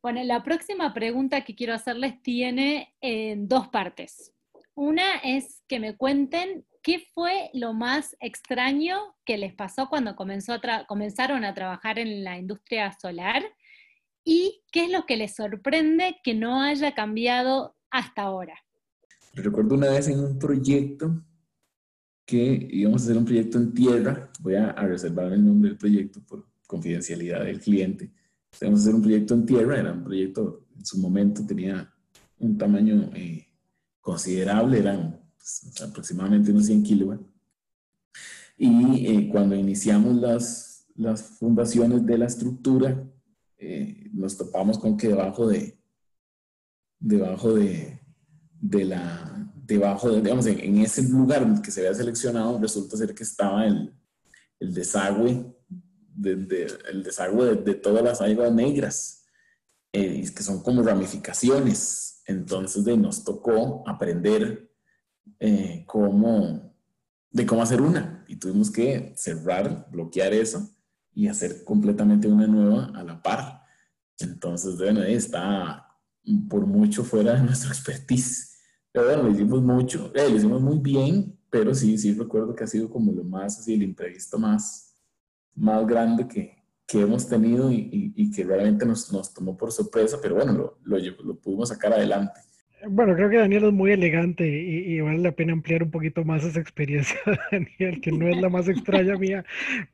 Bueno, 0.02 0.24
la 0.24 0.44
próxima 0.44 0.94
pregunta 0.94 1.44
que 1.44 1.56
quiero 1.56 1.74
hacerles 1.74 2.22
tiene 2.22 2.94
dos 3.38 3.68
partes. 3.70 4.34
Una 4.76 5.16
es 5.24 5.64
que 5.68 5.80
me 5.80 5.96
cuenten 5.96 6.66
¿Qué 6.86 7.04
fue 7.16 7.50
lo 7.56 7.74
más 7.74 8.16
extraño 8.20 8.96
que 9.26 9.40
les 9.40 9.56
pasó 9.56 9.90
cuando 9.90 10.16
comenzó 10.16 10.54
comenzaron 10.88 11.44
a 11.44 11.56
trabajar 11.56 11.98
en 11.98 12.24
la 12.24 12.38
industria 12.38 12.96
solar? 13.02 13.42
¿Y 14.24 14.62
qué 14.72 14.86
es 14.86 14.92
lo 14.92 15.08
que 15.08 15.18
les 15.18 15.34
sorprende 15.34 16.18
que 16.24 16.36
no 16.36 16.62
haya 16.62 16.94
cambiado 16.94 17.76
hasta 17.90 18.22
ahora? 18.22 18.54
Recuerdo 19.34 19.74
una 19.74 19.90
vez 19.90 20.10
en 20.10 20.20
un 20.20 20.38
proyecto 20.38 21.24
que 22.24 22.68
íbamos 22.70 23.02
a 23.02 23.06
hacer 23.06 23.18
un 23.18 23.26
proyecto 23.26 23.58
en 23.58 23.74
tierra, 23.74 24.30
voy 24.42 24.54
a, 24.54 24.72
reservar 24.74 25.34
el 25.34 25.44
nombre 25.44 25.72
del 25.72 25.80
proyecto 25.80 26.22
por 26.24 26.46
confidencialidad 26.68 27.46
del 27.46 27.62
cliente. 27.62 28.12
Íbamos 28.62 28.82
a 28.82 28.84
hacer 28.84 28.94
un 28.94 29.02
proyecto 29.02 29.34
en 29.34 29.46
tierra, 29.48 29.80
era 29.80 29.92
un 29.92 30.04
proyecto, 30.04 30.68
en 30.78 30.86
su 30.86 31.00
momento 31.00 31.44
tenía 31.48 31.92
un 32.38 32.56
tamaño 32.60 33.10
eh, 33.16 33.48
considerable, 34.02 34.78
eran 34.78 35.25
aproximadamente 35.84 36.52
unos 36.52 36.66
100 36.66 36.84
kilowatts. 36.84 37.26
Y 38.58 39.08
eh, 39.08 39.30
cuando 39.30 39.56
iniciamos 39.56 40.16
las, 40.16 40.88
las 40.96 41.22
fundaciones 41.22 42.06
de 42.06 42.18
la 42.18 42.26
estructura, 42.26 43.04
eh, 43.58 44.10
nos 44.14 44.38
topamos 44.38 44.78
con 44.78 44.96
que 44.96 45.10
debajo 45.10 45.48
de, 45.48 45.78
debajo 47.00 47.54
de, 47.54 48.00
de 48.62 48.86
la, 48.86 49.54
debajo 49.66 50.10
de, 50.10 50.22
digamos, 50.22 50.46
en, 50.46 50.78
ese 50.80 51.04
lugar 51.04 51.62
que 51.62 51.72
se 51.72 51.82
había 51.82 51.94
seleccionado, 51.94 52.60
resulta 52.60 52.98
ser 52.98 53.14
que 53.14 53.24
estaba 53.24 53.66
el, 53.66 53.94
el 54.60 54.74
desagüe, 54.74 55.54
de, 56.16 56.68
el 56.90 57.04
desagüe 57.04 57.56
de, 57.56 57.76
todas 57.76 58.04
las 58.04 58.22
aguas 58.22 58.54
negras, 58.54 59.26
eh, 59.92 60.24
que 60.34 60.44
son 60.44 60.62
como 60.62 60.82
ramificaciones. 60.82 62.22
Entonces 62.26 62.86
de, 62.86 62.98
nos 62.98 63.24
tocó 63.24 63.84
aprender 63.88 64.72
eh, 65.40 65.84
cómo, 65.88 66.74
de 67.32 67.46
cómo 67.46 67.62
hacer 67.62 67.82
una. 67.82 68.26
Y 68.28 68.38
tuvimos 68.38 68.72
que 68.72 69.14
cerrar, 69.16 69.88
bloquear 69.92 70.34
eso 70.34 70.70
y 71.14 71.28
hacer 71.28 71.64
completamente 71.64 72.28
una 72.28 72.48
nueva 72.48 72.92
a 72.96 73.04
la 73.04 73.22
par. 73.22 73.62
Entonces, 74.20 74.78
bueno, 74.78 75.04
está 75.04 75.88
por 76.50 76.66
mucho 76.66 77.04
fuera 77.04 77.34
de 77.34 77.42
nuestra 77.44 77.70
expertise. 77.70 78.58
Pero 78.92 79.06
bueno, 79.06 79.24
lo 79.24 79.32
hicimos 79.32 79.62
mucho, 79.62 80.12
eh, 80.16 80.30
lo 80.30 80.38
hicimos 80.38 80.62
muy 80.62 80.78
bien, 80.80 81.38
pero 81.50 81.74
sí, 81.76 81.98
sí 81.98 82.14
recuerdo 82.14 82.56
que 82.56 82.64
ha 82.64 82.68
sido 82.68 82.90
como 82.90 83.12
lo 83.12 83.24
más, 83.24 83.60
así, 83.60 83.74
el 83.74 83.84
imprevisto 83.84 84.40
más, 84.40 84.96
más 85.54 85.86
grande 85.86 86.28
que, 86.28 86.64
que 86.88 87.02
hemos 87.02 87.28
tenido 87.28 87.72
y, 87.72 88.14
y, 88.16 88.32
que 88.32 88.44
realmente 88.44 88.86
nos, 88.86 89.12
nos, 89.12 89.34
tomó 89.34 89.58
por 89.58 89.72
sorpresa, 89.72 90.18
pero 90.22 90.36
bueno, 90.36 90.54
lo, 90.54 90.78
lo, 90.84 90.98
lo 91.24 91.36
pudimos 91.36 91.70
sacar 91.70 91.94
adelante. 91.94 92.40
Bueno, 92.88 93.16
creo 93.16 93.30
que 93.30 93.38
Daniel 93.38 93.66
es 93.66 93.74
muy 93.74 93.92
elegante 93.92 94.48
y, 94.48 95.00
vale 95.00 95.20
la 95.20 95.32
pena 95.32 95.54
ampliar 95.54 95.84
un 95.84 95.92
poquito 95.92 96.24
más 96.24 96.44
esa 96.44 96.60
experiencia 96.60 97.18
Daniel, 97.52 98.02
que 98.02 98.12
no 98.12 98.28
es 98.28 98.38
la 98.38 98.50
más 98.50 98.68
extraña 98.68 99.18
mía, 99.18 99.44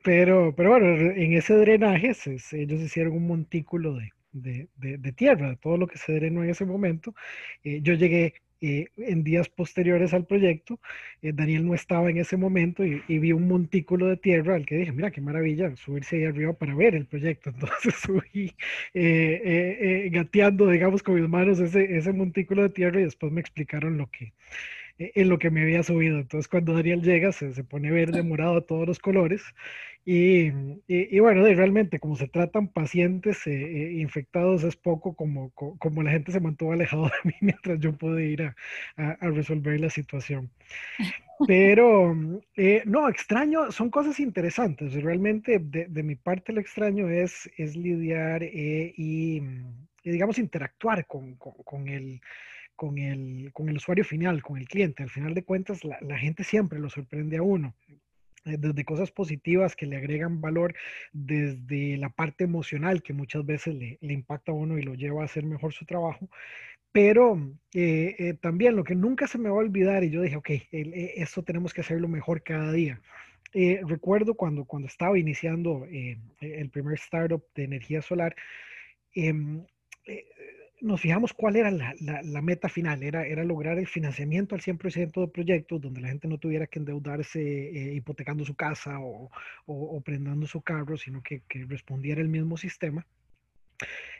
pero, 0.03 0.53
pero 0.55 0.71
bueno, 0.71 0.87
en 0.87 1.33
ese 1.33 1.53
drenaje 1.55 2.11
ellos 2.51 2.81
hicieron 2.81 3.13
un 3.13 3.27
montículo 3.27 3.95
de, 3.95 4.11
de, 4.31 4.67
de, 4.75 4.97
de, 4.97 5.11
tierra, 5.13 5.55
todo 5.61 5.77
lo 5.77 5.87
que 5.87 5.97
se 5.97 6.13
drenó 6.13 6.43
en 6.43 6.49
ese 6.49 6.65
momento. 6.65 7.15
Eh, 7.63 7.81
yo 7.81 7.93
llegué 7.93 8.33
eh, 8.61 8.87
en 8.97 9.23
días 9.23 9.49
posteriores 9.49 10.13
al 10.13 10.25
proyecto, 10.25 10.79
eh, 11.21 11.31
Daniel 11.33 11.65
no 11.65 11.73
estaba 11.73 12.09
en 12.09 12.17
ese 12.17 12.37
momento 12.37 12.83
y, 12.85 13.01
vi 13.07 13.31
un 13.33 13.47
montículo 13.47 14.07
de 14.07 14.17
tierra 14.17 14.55
al 14.55 14.65
que 14.65 14.77
dije, 14.77 14.91
mira, 14.91 15.11
qué 15.11 15.21
maravilla 15.21 15.75
subirse 15.75 16.17
ahí 16.17 16.25
arriba 16.25 16.53
para 16.53 16.75
ver 16.75 16.95
el 16.95 17.05
proyecto. 17.05 17.49
Entonces 17.55 17.95
subí 17.95 18.53
eh, 18.93 20.09
gateando, 20.11 20.67
digamos, 20.67 21.03
con 21.03 21.15
mis 21.15 21.29
manos 21.29 21.59
ese, 21.59 21.97
ese 21.97 22.13
montículo 22.13 22.63
de 22.63 22.69
tierra 22.69 23.01
y 23.01 23.05
después 23.05 23.31
me 23.31 23.41
explicaron 23.41 23.97
lo 23.97 24.09
que, 24.09 24.33
en 25.15 25.29
lo 25.29 25.39
que 25.39 25.49
me 25.49 25.61
había 25.61 25.83
subido. 25.83 26.19
Entonces 26.19 26.47
cuando 26.47 26.73
Daniel 26.73 27.01
llega 27.01 27.31
se, 27.31 27.53
se 27.53 27.63
pone 27.63 27.91
verde, 27.91 28.23
morado, 28.23 28.63
todos 28.63 28.87
los 28.87 28.99
colores 28.99 29.43
y, 30.03 30.51
y, 30.87 31.19
bueno, 31.19 31.43
realmente 31.43 31.99
como 31.99 32.15
se 32.15 32.27
tratan 32.27 32.67
pacientes 32.67 33.45
eh, 33.45 33.51
eh, 33.53 33.91
infectados 33.99 34.63
es 34.63 34.75
poco 34.75 35.13
como, 35.13 35.51
como 35.51 36.01
la 36.01 36.09
gente 36.09 36.31
se 36.31 36.39
mantuvo 36.39 36.73
alejado 36.73 37.03
de 37.03 37.11
mí 37.23 37.33
mientras 37.41 37.79
yo 37.79 37.93
pude 37.93 38.25
ir 38.25 38.41
a, 38.41 38.55
a, 38.97 39.29
resolver 39.29 39.79
la 39.79 39.91
situación. 39.91 40.49
Pero 41.45 42.15
eh, 42.55 42.81
no, 42.85 43.09
extraño, 43.09 43.71
son 43.71 43.91
cosas 43.91 44.19
interesantes. 44.19 44.93
Realmente 44.93 45.59
de, 45.59 45.85
de, 45.87 46.03
mi 46.03 46.15
parte 46.15 46.51
lo 46.51 46.61
extraño 46.61 47.07
es, 47.07 47.49
es 47.57 47.75
lidiar 47.75 48.41
y, 48.41 48.93
y, 48.97 49.43
digamos, 50.03 50.39
interactuar 50.39 51.05
con, 51.05 51.35
con, 51.35 51.53
con 51.63 51.87
el 51.87 52.21
con 52.81 52.97
el, 52.97 53.51
con 53.53 53.69
el 53.69 53.77
usuario 53.77 54.03
final, 54.03 54.41
con 54.41 54.57
el 54.57 54.67
cliente. 54.67 55.03
Al 55.03 55.11
final 55.11 55.35
de 55.35 55.43
cuentas, 55.43 55.83
la, 55.83 55.99
la 56.01 56.17
gente 56.17 56.43
siempre 56.43 56.79
lo 56.79 56.89
sorprende 56.89 57.37
a 57.37 57.43
uno 57.43 57.75
eh, 58.43 58.55
desde 58.57 58.83
cosas 58.83 59.11
positivas 59.11 59.75
que 59.75 59.85
le 59.85 59.97
agregan 59.97 60.41
valor, 60.41 60.73
desde 61.13 61.95
la 61.97 62.09
parte 62.09 62.43
emocional 62.43 63.03
que 63.03 63.13
muchas 63.13 63.45
veces 63.45 63.75
le, 63.75 63.99
impacta 64.01 64.51
a 64.51 64.55
uno 64.55 64.79
y 64.79 64.81
lo 64.81 64.95
lleva 64.95 65.21
a 65.21 65.25
hacer 65.25 65.43
mejor 65.43 65.73
su 65.73 65.85
trabajo. 65.85 66.27
Pero 66.91 67.37
eh, 67.75 68.15
eh, 68.17 68.33
también 68.41 68.75
lo 68.75 68.83
que 68.83 68.95
nunca 68.95 69.27
se 69.27 69.37
me 69.37 69.49
va 69.49 69.57
a 69.57 69.59
olvidar, 69.59 70.03
y 70.03 70.09
yo 70.09 70.23
dije, 70.23 70.37
ok, 70.37 70.49
esto 70.71 71.43
tenemos 71.43 71.75
que 71.75 71.81
hacerlo 71.81 72.07
mejor 72.07 72.41
cada 72.41 72.71
día. 72.71 72.99
recuerdo 73.85 74.33
cuando, 74.33 74.65
cuando 74.65 74.87
estaba 74.87 75.19
iniciando 75.19 75.85
el 75.85 76.69
primer 76.71 76.95
startup 76.95 77.43
de 77.53 77.65
energía 77.65 78.01
solar, 78.01 78.35
em, 79.13 79.63
nos 80.81 80.99
fijamos 80.99 81.33
cuál 81.33 81.55
era 81.55 81.71
la, 81.71 82.41
meta 82.41 82.67
final, 82.67 83.03
era, 83.03 83.43
lograr 83.43 83.77
el 83.77 83.87
financiamiento 83.87 84.55
al 84.55 84.61
100% 84.61 85.21
de 85.21 85.27
proyectos 85.27 85.79
donde 85.79 86.01
la 86.01 86.09
gente 86.09 86.27
no 86.27 86.37
tuviera 86.37 86.67
que 86.67 86.79
endeudarse 86.79 87.39
eh, 87.41 87.93
hipotecando 87.93 88.43
su 88.43 88.55
casa 88.55 88.99
o, 88.99 89.29
o, 89.65 90.01
prendando 90.01 90.47
su 90.47 90.61
carro, 90.61 90.97
sino 90.97 91.21
que, 91.21 91.43
respondiera 91.67 92.21
el 92.21 92.29
mismo 92.29 92.57
sistema. 92.57 93.05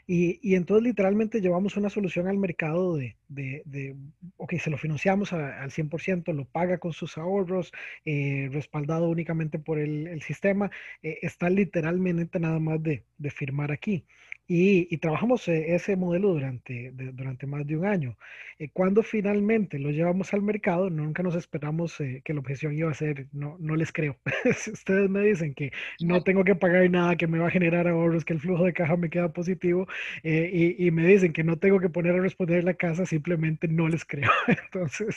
Y, 0.06 0.56
entonces 0.56 0.82
literalmente 0.82 1.40
llevamos 1.40 1.76
una 1.76 1.88
solución 1.88 2.26
al 2.26 2.36
mercado 2.36 2.96
de, 2.96 3.16
de, 3.28 3.96
ok, 4.36 4.54
se 4.54 4.70
lo 4.70 4.76
financiamos 4.76 5.32
al 5.32 5.70
100%, 5.70 6.32
lo 6.34 6.44
paga 6.44 6.78
con 6.78 6.92
sus 6.92 7.16
ahorros, 7.16 7.72
eh, 8.04 8.48
respaldado 8.52 9.08
únicamente 9.08 9.60
por 9.60 9.78
el, 9.78 10.20
sistema, 10.22 10.70
eh, 11.02 11.18
está 11.22 11.48
literalmente 11.50 12.40
nada 12.40 12.58
más 12.58 12.82
de 12.82 13.04
firmar 13.30 13.70
aquí. 13.70 14.04
Y, 14.48 14.96
trabajamos 14.98 15.46
eh, 15.48 15.74
ese 15.74 15.96
modelo 15.96 16.28
durante, 16.34 16.90
durante 16.92 17.46
más 17.46 17.66
de 17.66 17.76
un 17.76 17.86
año. 17.86 18.18
Eh, 18.58 18.68
cuando 18.72 19.02
finalmente 19.02 19.78
lo 19.78 19.90
llevamos 19.90 20.34
al 20.34 20.42
mercado, 20.42 20.90
nunca 20.90 21.22
nos 21.22 21.36
esperamos 21.36 21.98
eh, 22.00 22.22
que 22.24 22.34
la 22.34 22.40
objeción 22.40 22.74
iba 22.74 22.90
a 22.90 22.94
ser, 22.94 23.28
no, 23.32 23.56
no 23.60 23.76
les 23.76 23.92
creo. 23.92 24.16
si 24.56 24.72
ustedes 24.72 25.08
me 25.08 25.20
dicen 25.22 25.54
que 25.54 25.72
no 26.00 26.22
tengo 26.22 26.44
que 26.44 26.54
pagar 26.56 26.90
nada, 26.90 27.16
que 27.16 27.26
me 27.26 27.38
va 27.38 27.46
a 27.46 27.50
generar 27.50 27.86
ahorros, 27.86 28.24
que 28.24 28.32
el 28.32 28.40
flujo 28.40 28.64
de 28.64 28.72
caja 28.72 28.96
me 28.96 29.10
queda 29.10 29.32
positivo, 29.32 29.86
y, 30.22 30.86
y, 30.86 30.90
me 30.90 31.06
dicen 31.06 31.32
que 31.32 31.44
no 31.44 31.58
tengo 31.58 31.80
que 31.80 31.88
poner 31.88 32.14
a 32.14 32.20
responder 32.20 32.64
la 32.64 32.74
casa, 32.74 33.06
simplemente 33.06 33.68
no 33.68 33.88
les 33.88 34.04
creo. 34.04 34.30
Entonces, 34.48 35.16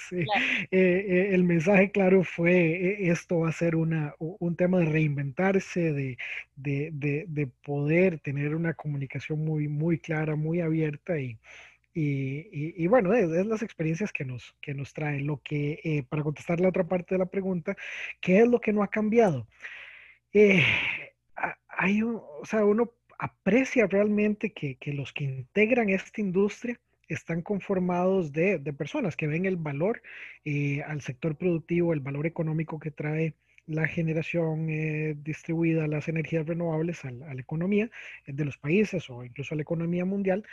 el 0.72 1.44
mensaje 1.44 1.91
claro 1.91 2.24
fue, 2.24 3.10
esto 3.10 3.39
va 3.39 3.50
a 3.50 3.51
ser 3.53 3.75
una, 3.75 4.13
un 4.20 4.55
tema 4.55 4.79
de 4.79 4.86
reinventarse, 4.86 5.94
de, 5.94 6.17
de, 6.55 6.89
de, 6.94 7.25
de 7.27 7.48
poder 7.48 8.20
tener 8.20 8.55
una 8.55 8.74
comunicación 8.74 9.14
muy, 9.36 9.67
muy 9.67 10.00
clara, 10.00 10.36
muy 10.36 10.62
abierta 10.62 11.19
y, 11.19 11.38
y, 11.98 12.88
bueno, 12.88 13.13
es, 13.13 13.29
las 13.45 13.62
experiencias 13.62 14.12
que 14.12 14.25
nos, 14.25 14.55
que 14.62 14.74
nos 14.74 14.93
traen. 14.93 15.25
Lo 15.25 15.41
que, 15.41 15.79
eh, 15.84 16.03
para 16.03 16.24
contestar 16.24 16.60
la 16.60 16.69
otra 16.69 16.88
parte 16.88 17.15
de 17.15 17.19
la 17.19 17.25
pregunta, 17.25 17.75
¿qué 18.19 18.39
es 18.39 18.48
lo 18.48 18.60
que 18.60 18.74
no 18.74 18.84
ha 18.84 18.89
cambiado? 18.89 19.48
Eh, 20.34 20.63
hay 21.69 22.01
o 22.03 22.41
sea, 22.43 22.65
uno 22.65 22.91
aprecia 23.17 23.88
realmente 23.88 24.51
que, 24.51 24.75
que, 24.75 24.93
los 24.93 25.13
que 25.13 25.24
integran 25.24 25.89
esta 25.89 26.19
industria 26.22 26.79
están 27.07 27.41
conformados 27.41 28.34
de, 28.34 28.60
de 28.60 28.74
personas 28.74 29.15
que 29.15 29.27
ven 29.27 29.45
el 29.45 29.57
valor 29.57 30.01
eh, 30.43 30.81
al 30.84 31.01
sector 31.01 31.38
productivo, 31.38 31.93
el 31.93 32.00
valor 32.00 32.25
económico 32.25 32.79
que 32.79 32.91
trae 32.91 33.36
la 33.67 33.88
generación 33.88 34.69
eh, 34.69 35.15
distribuida 35.24 35.88
las 35.88 36.07
energías 36.07 36.45
renovables 36.45 37.03
a 37.05 37.12
la, 37.12 37.34
economía 37.34 37.89
eh, 38.25 38.34
de 38.34 38.45
los 38.45 38.57
países 38.57 39.10
o 39.10 39.24
incluso 39.24 39.53
a 39.53 39.57
la 39.57 39.63
economía 39.63 40.05
mundial. 40.05 40.43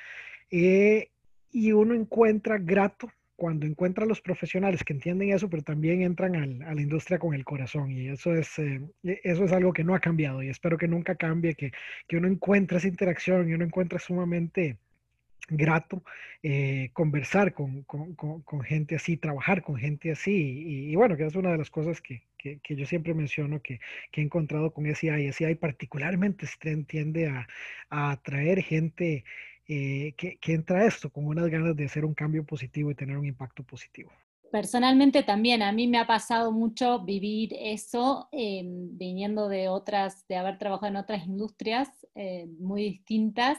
Eh, 0.50 1.11
y 1.50 1.73
uno 1.73 1.95
encuentra 1.95 2.59
grato 2.59 3.11
cuando 3.37 3.66
encuentra 3.66 4.04
a 4.04 4.09
los 4.09 4.21
profesionales 4.21 4.85
que 4.85 4.92
entienden 4.92 5.31
eso, 5.31 5.50
pero 5.50 5.62
también 5.62 6.02
entran 6.02 6.62
a 6.62 6.75
la 6.75 6.81
industria 6.81 7.19
con 7.19 7.35
el 7.35 7.45
corazón. 7.45 7.90
Y 7.90 8.09
eso 8.09 8.35
es, 8.35 8.59
e, 8.59 8.81
eso 9.02 9.45
es 9.45 9.52
algo 9.52 9.73
que 9.73 9.85
no 9.85 9.95
ha 9.95 10.00
cambiado 10.00 10.42
y 10.42 10.49
espero 10.49 10.78
que 10.78 10.88
nunca 10.88 11.16
cambie, 11.16 11.54
que, 11.54 11.73
que 12.07 12.16
uno 12.16 12.28
encuentre 12.28 12.78
esa 12.78 12.88
interacción 12.88 13.49
y 13.49 13.54
uno 13.54 13.64
encuentra 13.64 13.99
sumamente 13.99 14.78
grato 15.49 16.02
eh, 16.42 16.90
conversar 16.92 17.52
con, 17.54 17.82
con, 17.82 18.14
con, 18.14 18.62
gente 18.62 18.96
así, 18.96 19.16
trabajar 19.16 19.62
con 19.62 19.76
gente 19.76 20.11
así. 20.11 20.90
Y, 20.90 20.94
bueno, 20.96 21.16
que 21.16 21.26
es 21.26 21.34
una 21.34 21.52
de 21.52 21.58
las 21.58 21.70
cosas 21.70 22.00
que, 22.00 22.22
que, 22.37 22.61
yo 22.68 22.87
siempre 22.87 23.14
menciono 23.14 23.61
que, 23.62 23.80
que, 24.11 24.20
he 24.20 24.25
encontrado 24.25 24.72
con 24.72 24.87
SI. 24.87 25.32
SI 25.32 25.54
particularmente 25.54 26.46
tiende 26.87 27.28
a, 27.28 27.46
a 27.90 28.12
atraer 28.12 28.62
gente 28.62 29.25
eh, 29.68 30.14
que, 30.16 30.37
que 30.38 30.54
entra 30.54 30.80
a 30.80 30.87
esto 30.87 31.11
con 31.11 31.26
unas 31.26 31.49
ganas 31.49 31.76
de 31.76 31.84
hacer 31.84 32.04
un 32.04 32.14
cambio 32.14 32.44
positivo 32.44 32.90
y 32.90 32.94
tener 32.94 33.16
un 33.16 33.26
impacto 33.26 33.62
positivo. 33.62 34.11
Personalmente 34.50 35.22
también, 35.22 35.62
a 35.62 35.72
mí 35.72 35.88
me 35.88 35.99
ha 35.99 36.06
pasado 36.06 36.52
mucho 36.52 37.00
vivir 37.04 37.54
eso, 37.58 38.28
em, 38.33 38.98
viniendo 38.98 39.48
de 39.48 39.68
otras, 39.68 40.28
de 40.28 40.37
haber 40.37 40.59
trabajado 40.59 40.88
en 40.88 40.96
otras 40.96 41.26
industrias 41.26 41.88
eh, 42.14 42.46
muy 42.59 42.83
distintas 42.83 43.57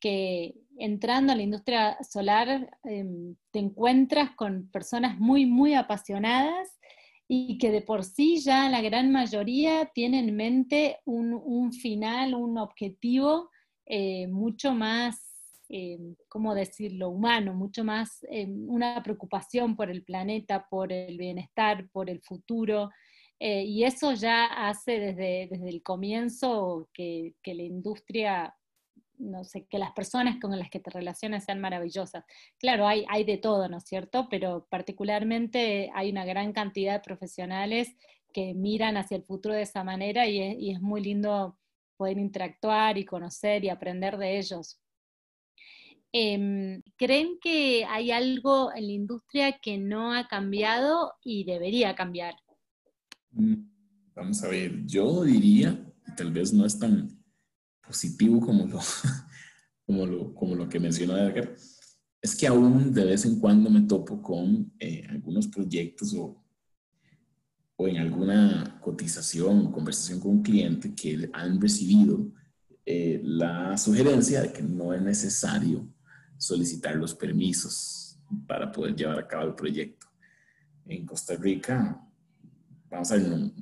que 0.00 0.54
entrando 0.78 1.32
a 1.32 1.36
la 1.36 1.42
industria 1.42 1.98
solar 2.02 2.70
em, 2.84 3.34
te 3.50 3.58
encuentras 3.58 4.30
con 4.36 4.68
personas 4.70 5.18
muy, 5.18 5.44
muy 5.46 5.74
apasionadas 5.74 6.78
y 7.26 7.58
que 7.58 7.70
de 7.70 7.82
por 7.82 8.04
sí 8.04 8.40
ya 8.40 8.68
la 8.70 8.80
gran 8.80 9.12
mayoría 9.12 9.90
tienen 9.94 10.30
en 10.30 10.36
mente 10.36 10.98
un, 11.04 11.72
final, 11.72 12.34
un 12.34 12.56
objetivo 12.58 13.50
eh, 13.84 14.26
mucho 14.28 14.72
más, 14.72 15.16
em, 15.68 16.14
¿cómo 16.28 16.54
decirlo?, 16.54 17.10
humano, 17.10 17.52
mucho 17.52 17.84
más 17.84 18.24
em, 18.30 18.68
una 18.68 19.02
preocupación 19.02 19.76
por 19.76 19.90
el 19.90 20.04
planeta, 20.04 20.66
por 20.70 20.92
el 20.92 21.18
bienestar, 21.18 21.88
por 21.90 22.08
el 22.08 22.20
futuro. 22.22 22.90
Eh, 23.40 23.64
y 23.64 23.84
eso 23.84 24.14
ya 24.14 24.46
hace 24.46 24.98
desde, 24.98 25.48
desde 25.50 25.68
el 25.68 25.82
comienzo 25.82 26.88
que, 26.94 27.34
que 27.42 27.54
la 27.54 27.62
industria 27.62 28.54
no 29.18 29.44
sé, 29.44 29.66
que 29.66 29.78
las 29.78 29.92
personas 29.92 30.38
con 30.40 30.56
las 30.58 30.70
que 30.70 30.80
te 30.80 30.90
relacionas 30.90 31.44
sean 31.44 31.60
maravillosas. 31.60 32.24
Claro, 32.58 32.86
hay, 32.86 33.04
hay 33.08 33.24
de 33.24 33.38
todo, 33.38 33.68
¿no 33.68 33.78
es 33.78 33.84
cierto? 33.84 34.28
Pero 34.30 34.66
particularmente 34.70 35.90
hay 35.94 36.10
una 36.10 36.24
gran 36.24 36.52
cantidad 36.52 36.94
de 36.94 37.00
profesionales 37.00 37.94
que 38.32 38.54
miran 38.54 38.96
hacia 38.96 39.16
el 39.16 39.24
futuro 39.24 39.54
de 39.54 39.62
esa 39.62 39.84
manera 39.84 40.26
y 40.26 40.70
es, 40.70 40.80
muy 40.80 41.02
lindo 41.02 41.58
poder 41.96 42.18
interactuar 42.18 42.98
y 42.98 43.04
conocer 43.04 43.64
y 43.64 43.68
aprender 43.68 44.16
de 44.18 44.38
ellos. 44.38 44.80
Em, 46.12 46.82
¿Creen 46.96 47.38
que 47.40 47.84
hay 47.84 48.10
algo 48.10 48.72
en 48.74 48.86
la 48.86 48.92
industria 48.92 49.58
que 49.58 49.76
no 49.78 50.14
ha 50.14 50.26
cambiado 50.26 51.14
y 51.22 51.44
debería 51.44 51.94
cambiar? 51.94 52.34
Mm, 53.32 53.54
vamos 54.14 54.42
a 54.42 54.48
ver, 54.48 54.86
yo 54.86 55.24
diría, 55.24 55.78
tal 56.16 56.32
vez 56.32 56.52
no 56.52 56.64
es 56.64 56.78
tan 56.78 57.17
positivo 57.88 58.38
como 58.38 58.66
lo, 58.66 58.78
como 59.86 60.06
lo, 60.06 60.34
como 60.34 60.54
lo 60.54 60.68
que 60.68 60.78
mencionó 60.78 61.16
Edgar, 61.16 61.54
es 62.20 62.36
que 62.36 62.46
aún 62.46 62.92
de 62.92 63.04
vez 63.04 63.24
en 63.24 63.40
cuando 63.40 63.70
me 63.70 63.82
topo 63.82 64.22
con 64.22 64.72
eh, 64.78 65.06
algunos 65.08 65.48
proyectos 65.48 66.14
o, 66.14 66.44
o 67.76 67.88
en 67.88 67.96
alguna 67.96 68.78
cotización 68.80 69.66
o 69.66 69.72
conversación 69.72 70.20
con 70.20 70.32
un 70.32 70.42
cliente 70.42 70.94
que 70.94 71.30
han 71.32 71.60
recibido 71.60 72.30
eh, 72.84 73.20
la 73.24 73.76
sugerencia 73.78 74.42
de 74.42 74.52
que 74.52 74.62
no 74.62 74.92
es 74.92 75.00
necesario 75.00 75.88
solicitar 76.36 76.94
los 76.96 77.14
permisos 77.14 78.18
para 78.46 78.70
poder 78.70 78.94
llevar 78.94 79.18
a 79.18 79.26
cabo 79.26 79.44
el 79.48 79.54
proyecto. 79.54 80.06
En 80.86 81.06
Costa 81.06 81.34
Rica, 81.36 82.00
vamos 82.90 83.10
a 83.12 83.16
ver, 83.16 83.52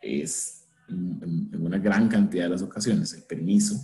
es 0.00 0.61
en, 0.88 1.50
una 1.60 1.78
gran 1.78 2.08
cantidad 2.08 2.44
de 2.44 2.50
las 2.50 2.62
ocasiones, 2.62 3.12
el 3.14 3.22
permiso 3.22 3.76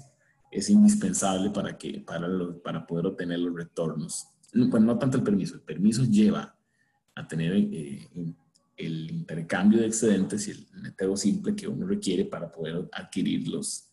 es 0.50 0.70
indispensable 0.70 1.50
para, 1.50 1.76
que, 1.76 2.00
para, 2.00 2.28
para 2.62 2.86
poder 2.86 3.06
obtener 3.06 3.38
los 3.38 3.54
retornos. 3.54 4.28
Pues 4.52 4.82
no 4.82 4.98
tanto 4.98 5.18
el 5.18 5.22
permiso, 5.22 5.56
el 5.56 5.60
permiso 5.60 6.04
lleva 6.04 6.54
a 7.14 7.28
tener 7.28 7.52
eh, 7.54 8.08
el 8.76 9.10
intercambio 9.10 9.80
de 9.80 9.86
excedentes 9.86 10.48
y 10.48 10.52
el 10.52 10.66
neteo 10.82 11.16
simple 11.16 11.54
que 11.54 11.68
uno 11.68 11.86
requiere 11.86 12.24
para 12.24 12.50
poder 12.50 12.88
adquirir 12.92 13.48
los, 13.48 13.90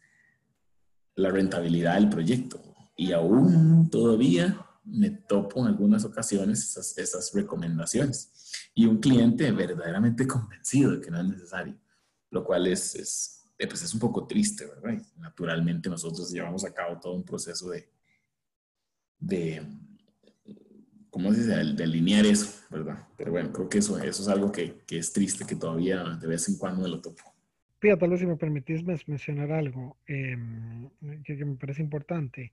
la 1.15 1.29
rentabilidad 1.29 1.95
del 1.95 2.09
proyecto. 2.09 2.61
Y 2.95 3.11
aún 3.11 3.89
todavía 3.89 4.65
me 4.85 5.09
topo 5.09 5.61
en 5.61 5.67
algunas 5.67 6.05
ocasiones 6.05 6.63
esas, 6.63 6.97
esas 6.97 7.33
recomendaciones. 7.33 8.31
Y 8.73 8.85
un 8.85 8.99
cliente 8.99 9.51
verdaderamente 9.51 10.25
convencido 10.27 10.91
de 10.91 11.01
que 11.01 11.11
no 11.11 11.19
es 11.19 11.27
necesario 11.27 11.75
lo 12.35 12.43
cual 12.43 12.67
es, 12.67 12.95
es, 12.95 13.45
eh, 13.57 13.65
pues 13.65 13.81
es 13.81 13.93
un 13.93 13.99
poco 14.01 14.27
triste, 14.27 14.65
¿verdad? 14.65 15.01
naturalmente 15.17 15.89
nosotros 15.89 16.29
llevamos 16.29 16.65
a 16.65 16.73
cabo 16.73 16.99
todo 16.99 17.13
un 17.13 17.23
proceso 17.23 17.69
de, 17.69 17.87
de 19.17 19.61
¿cómo 21.09 21.31
se 21.31 21.39
dice? 21.39 21.55
De 21.55 21.83
alinear 21.85 22.25
eso, 22.25 22.61
¿verdad? 22.69 23.07
Pero 23.15 23.31
bueno, 23.31 23.53
creo 23.53 23.69
que 23.69 23.77
eso, 23.77 23.97
eso 23.97 24.21
es 24.21 24.27
algo 24.27 24.51
que, 24.51 24.81
que 24.85 24.97
es 24.97 25.13
triste, 25.13 25.45
que 25.45 25.55
todavía 25.55 26.03
de 26.03 26.27
vez 26.27 26.49
en 26.49 26.57
cuando 26.57 26.81
me 26.81 26.89
lo 26.89 26.99
topo. 26.99 27.23
Pía, 27.79 27.97
tal 27.97 28.09
vez 28.09 28.19
si 28.19 28.25
me 28.25 28.35
permitís 28.35 28.83
mencionar 28.83 29.53
algo 29.53 29.95
em, 30.07 30.89
que, 31.23 31.45
me 31.45 31.55
parece 31.55 31.81
importante. 31.81 32.51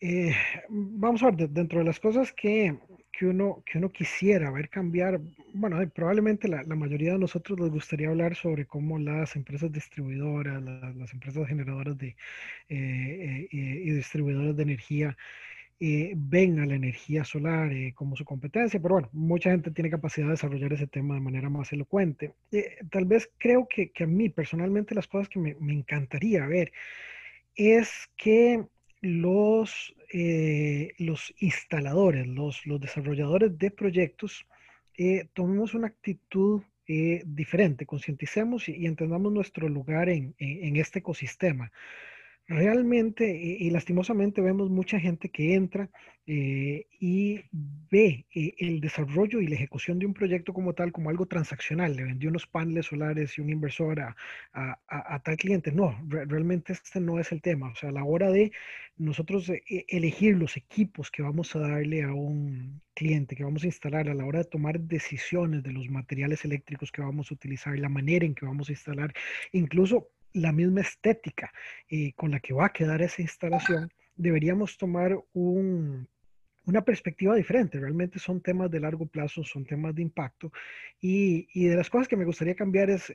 Eh, 0.00 0.34
vamos 0.68 1.22
a 1.22 1.30
ver, 1.30 1.48
dentro 1.48 1.78
de 1.78 1.84
las 1.84 1.98
cosas 1.98 2.32
que, 2.32 2.76
que, 3.10 3.26
uno, 3.26 3.62
que 3.64 3.78
uno 3.78 3.90
quisiera 3.90 4.50
ver 4.50 4.68
cambiar, 4.68 5.20
bueno, 5.54 5.78
probablemente 5.94 6.48
la, 6.48 6.62
la, 6.62 6.74
mayoría 6.74 7.12
de 7.12 7.18
nosotros 7.18 7.58
nos 7.58 7.70
gustaría 7.70 8.08
hablar 8.08 8.34
sobre 8.34 8.66
cómo 8.66 8.98
las 8.98 9.34
empresas 9.36 9.72
distribuidoras, 9.72 10.62
las 10.62 11.12
empresas 11.12 11.48
generadoras 11.48 11.96
de, 11.96 12.16
eh, 12.68 13.48
y 13.50 13.90
distribuidoras 13.92 14.56
de 14.56 14.62
energía 14.62 15.16
eh, 15.80 16.12
ven 16.16 16.60
a 16.60 16.66
la 16.66 16.76
energía 16.76 17.24
solar 17.24 17.72
eh, 17.72 17.92
como 17.94 18.14
su 18.16 18.24
competencia, 18.24 18.80
pero 18.80 18.94
bueno, 18.94 19.10
mucha 19.12 19.50
gente 19.50 19.70
tiene 19.72 19.90
capacidad 19.90 20.26
de 20.26 20.32
desarrollar 20.32 20.72
ese 20.72 20.86
tema 20.86 21.14
de 21.14 21.20
manera 21.20 21.50
más 21.50 21.72
elocuente. 21.72 22.32
Eh, 22.52 22.76
tal 22.90 23.04
vez 23.06 23.30
creo 23.38 23.66
que, 23.68 23.90
que, 23.90 24.04
a 24.04 24.06
mí 24.06 24.28
personalmente 24.28 24.94
las 24.94 25.08
cosas 25.08 25.28
que 25.28 25.40
me, 25.40 25.56
me 25.56 25.72
encantaría 25.72 26.46
ver 26.46 26.72
es 27.56 28.08
que 28.16 28.64
los, 29.04 29.94
los 30.98 31.34
instaladores, 31.38 32.26
los, 32.26 32.66
los 32.66 32.80
desarrolladores 32.80 33.56
de 33.58 33.70
proyectos, 33.70 34.46
tomemos 35.32 35.74
una 35.74 35.88
actitud 35.88 36.62
diferente, 36.86 37.86
concienticemos 37.86 38.68
y, 38.68 38.86
entendamos 38.86 39.32
nuestro 39.32 39.68
lugar 39.68 40.08
en, 40.08 40.34
en 40.38 40.76
este 40.76 41.00
ecosistema. 41.00 41.70
Realmente 42.46 43.34
y, 43.34 43.70
lastimosamente 43.70 44.42
vemos 44.42 44.68
mucha 44.68 45.00
gente 45.00 45.30
que 45.30 45.54
entra 45.54 45.88
eh, 46.26 46.86
y 47.00 47.40
ve 47.90 48.26
eh, 48.34 48.54
el 48.58 48.82
desarrollo 48.82 49.40
y 49.40 49.46
la 49.46 49.54
ejecución 49.54 49.98
de 49.98 50.04
un 50.04 50.12
proyecto 50.12 50.52
como 50.52 50.74
tal 50.74 50.92
como 50.92 51.08
algo 51.08 51.24
transaccional. 51.24 51.96
Le 51.96 52.04
vendió 52.04 52.28
unos 52.28 52.46
paneles 52.46 52.86
solares 52.86 53.38
y 53.38 53.40
un 53.40 53.48
inversor 53.48 53.98
a, 54.00 55.22
tal 55.24 55.36
cliente. 55.38 55.72
No, 55.72 55.98
realmente 56.06 56.74
este 56.74 57.00
no 57.00 57.18
es 57.18 57.32
el 57.32 57.40
tema. 57.40 57.70
O 57.70 57.74
sea, 57.76 57.88
a 57.88 57.92
la 57.92 58.04
hora 58.04 58.30
de 58.30 58.52
nosotros 58.98 59.48
eh, 59.48 59.62
elegir 59.88 60.36
los 60.36 60.58
equipos 60.58 61.10
que 61.10 61.22
vamos 61.22 61.56
a 61.56 61.60
darle 61.60 62.02
a 62.02 62.12
un 62.12 62.82
cliente, 62.94 63.36
que 63.36 63.44
vamos 63.44 63.62
a 63.64 63.66
instalar, 63.66 64.08
a 64.10 64.14
la 64.14 64.26
hora 64.26 64.40
de 64.40 64.44
tomar 64.44 64.80
decisiones 64.80 65.62
de 65.62 65.72
los 65.72 65.88
materiales 65.88 66.44
eléctricos 66.44 66.92
que 66.92 67.00
vamos 67.00 67.30
a 67.30 67.34
utilizar, 67.34 67.78
la 67.78 67.88
manera 67.88 68.26
en 68.26 68.34
que 68.34 68.44
vamos 68.44 68.68
a 68.68 68.72
instalar, 68.72 69.14
incluso 69.52 70.10
la 70.34 70.52
misma 70.52 70.82
estética 70.82 71.52
eh, 71.88 72.12
con 72.14 72.30
la 72.30 72.40
que 72.40 72.52
va 72.52 72.66
a 72.66 72.72
quedar 72.72 73.00
esa 73.00 73.22
instalación, 73.22 73.90
deberíamos 74.16 74.76
tomar 74.76 75.16
una 75.32 76.82
perspectiva 76.84 77.34
diferente. 77.36 77.78
Realmente 77.78 78.18
son 78.18 78.40
temas 78.40 78.70
de 78.70 78.80
largo 78.80 79.06
plazo, 79.06 79.44
son 79.44 79.64
temas 79.64 79.94
de 79.94 80.02
impacto. 80.02 80.52
Y, 81.00 81.68
de 81.68 81.76
las 81.76 81.88
cosas 81.88 82.08
que 82.08 82.16
me 82.16 82.24
gustaría 82.24 82.54
cambiar 82.54 82.90
es, 82.90 83.12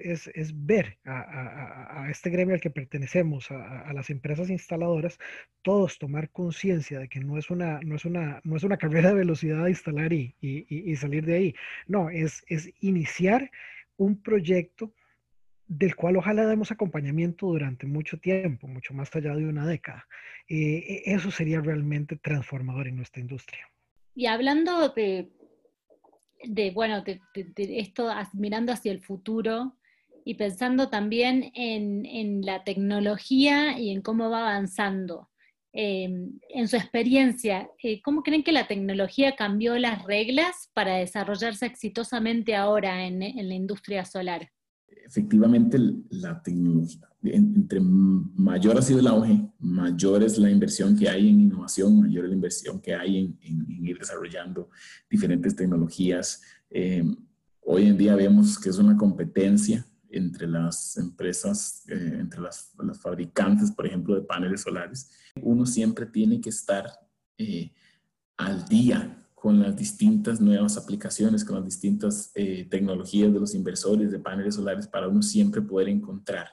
ver 0.54 0.98
a, 1.06 2.08
este 2.10 2.30
gremio 2.30 2.56
al 2.56 2.62
que 2.62 2.70
pertenecemos, 2.70 3.52
a, 3.52 3.92
las 3.94 4.10
empresas 4.10 4.50
instaladoras, 4.50 5.18
todos 5.62 5.98
tomar 5.98 6.30
conciencia 6.30 7.00
de 7.00 7.10
que 7.10 7.20
no 7.20 7.38
es, 7.38 7.50
una, 7.50 7.80
no, 7.82 7.96
es 7.96 8.06
una, 8.06 8.40
no 8.44 8.56
es 8.56 8.64
una 8.64 8.78
carrera 8.78 9.10
de 9.10 9.16
velocidad 9.16 9.64
de 9.64 9.72
instalar 9.72 10.14
y, 10.14 10.36
y 10.40 10.96
salir 10.96 11.26
de 11.26 11.36
ahí. 11.36 11.56
No, 11.88 12.10
es, 12.10 12.44
es 12.48 12.72
iniciar 12.80 13.52
un 13.98 14.22
proyecto 14.22 14.94
del 15.70 15.96
cual 15.96 16.18
ojalá 16.18 16.48
demos 16.48 16.72
acompañamiento 16.72 17.46
durante 17.46 17.86
mucho 17.86 18.18
tiempo, 18.18 18.68
mucho 18.68 18.96
más 18.96 19.16
allá 19.16 19.36
de 19.36 19.46
una 19.46 19.68
década. 19.68 20.08
Eh, 20.48 21.04
e, 21.06 21.14
eso 21.14 21.30
sería 21.30 21.62
realmente 21.62 22.16
transformador 22.16 22.88
en 22.88 22.98
nuestra 22.98 23.22
industria. 23.22 23.70
Y 24.16 24.26
hablando 24.26 24.90
de, 24.90 25.30
bueno, 26.74 27.04
de, 27.04 27.22
esto, 27.56 28.12
mirando 28.34 28.74
hacia 28.74 28.92
el 28.92 29.00
futuro 29.00 29.78
y 30.26 30.34
pensando 30.34 30.90
también 30.90 31.52
en, 31.54 32.42
la 32.42 32.64
tecnología 32.64 33.78
y 33.78 33.92
en 33.92 34.02
cómo 34.02 34.32
va 34.32 34.50
avanzando. 34.50 35.30
Em, 35.72 36.40
en 36.50 36.68
su 36.68 36.78
experiencia, 36.78 37.70
eh, 37.84 38.02
¿cómo 38.02 38.24
creen 38.24 38.44
que 38.44 38.52
la 38.52 38.66
tecnología 38.66 39.36
cambió 39.36 39.78
las 39.78 40.04
reglas 40.04 40.72
para 40.74 40.96
desarrollarse 40.96 41.68
exitosamente 41.68 42.56
ahora 42.56 43.06
en 43.06 43.20
la 43.20 43.54
industria 43.54 44.04
solar? 44.04 44.50
Efectivamente 45.10 45.80
la 46.12 46.42
tecnología, 46.42 47.10
entre 47.24 47.80
mayor 47.82 48.78
ha 48.78 48.82
sido 48.82 49.00
el 49.00 49.08
auge, 49.08 49.50
mayor 49.58 50.22
es 50.22 50.38
la 50.38 50.52
inversión 50.52 50.96
que 50.96 51.10
hay 51.10 51.30
en 51.30 51.42
innovación, 51.42 52.02
mayor 52.02 52.26
es 52.26 52.30
la 52.30 52.36
inversión 52.36 52.80
que 52.80 52.94
hay 52.94 53.36
en, 53.42 53.86
ir 53.86 53.98
desarrollando 53.98 54.70
diferentes 55.10 55.56
tecnologías. 55.56 56.44
Eh, 56.70 57.04
hoy 57.62 57.88
en 57.88 57.98
día 57.98 58.16
vemos 58.16 58.60
que 58.60 58.70
es 58.70 58.78
una 58.78 58.96
competencia 58.96 59.84
entre 60.12 60.48
las 60.48 60.96
empresas, 60.98 61.84
eh, 61.88 62.18
entre 62.20 62.42
las, 62.42 62.72
fabricantes, 63.02 63.72
por 63.72 63.88
ejemplo, 63.88 64.14
de 64.14 64.22
paneles 64.22 64.62
solares. 64.62 65.10
Uno 65.42 65.66
siempre 65.66 66.06
tiene 66.06 66.40
que 66.40 66.50
estar 66.50 66.88
eh, 67.38 67.72
al 68.38 68.64
día 68.68 69.18
con 69.40 69.62
las 69.62 69.76
distintas 69.76 70.42
nuevas 70.42 70.78
aplicaciones, 70.78 71.46
con 71.46 71.56
las 71.56 71.64
distintas 71.64 72.32
eh, 72.36 72.68
tecnologías 72.70 73.32
de 73.32 73.40
los 73.40 73.56
inversores 73.56 74.12
de 74.12 74.20
paneles 74.20 74.56
solares 74.56 74.86
para 74.86 75.08
uno 75.08 75.22
siempre 75.22 75.62
poder 75.62 75.88
encontrar 75.88 76.50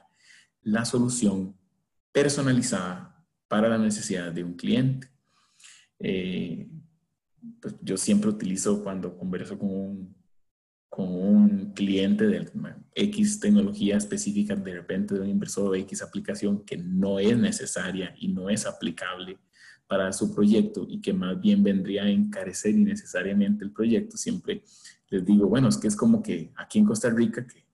la 0.61 0.85
solución 0.85 1.53
personalizada 2.13 3.25
para 3.49 3.67
la 3.67 3.77
necesidad 3.77 4.31
de 4.31 4.43
un 4.43 4.53
cliente. 4.53 5.09
Eh, 5.99 6.69
pues 7.61 7.75
yo 7.81 7.97
siempre 7.97 8.29
utilizo 8.29 8.81
cuando 8.81 9.17
converso 9.17 9.59
con 9.59 9.69
un, 9.69 10.15
con 10.87 11.09
un 11.09 11.73
cliente 11.73 12.25
de 12.25 12.49
X 12.95 13.41
tecnología 13.41 13.97
específica, 13.97 14.55
de 14.55 14.73
repente 14.73 15.13
de 15.13 15.21
un 15.21 15.27
inversor 15.27 15.73
de 15.73 15.79
X 15.79 16.01
aplicación 16.01 16.63
que 16.63 16.77
no 16.77 17.19
es 17.19 17.37
necesaria 17.37 18.15
y 18.17 18.29
no 18.29 18.49
es 18.49 18.65
aplicable 18.65 19.37
para 19.87 20.11
su 20.11 20.33
proyecto 20.33 20.85
y 20.87 21.01
que 21.01 21.13
más 21.13 21.39
bien 21.39 21.63
vendría 21.63 22.03
a 22.03 22.09
encarecer 22.09 22.75
innecesariamente 22.75 23.63
el 23.63 23.71
proyecto, 23.71 24.17
siempre 24.17 24.63
les 25.09 25.25
digo, 25.25 25.47
bueno, 25.47 25.69
es 25.69 25.77
que 25.77 25.87
es 25.87 25.95
como 25.95 26.21
que 26.21 26.51
aquí 26.57 26.79
en 26.79 26.85
Costa 26.85 27.09
Rica, 27.09 27.47
que 27.47 27.65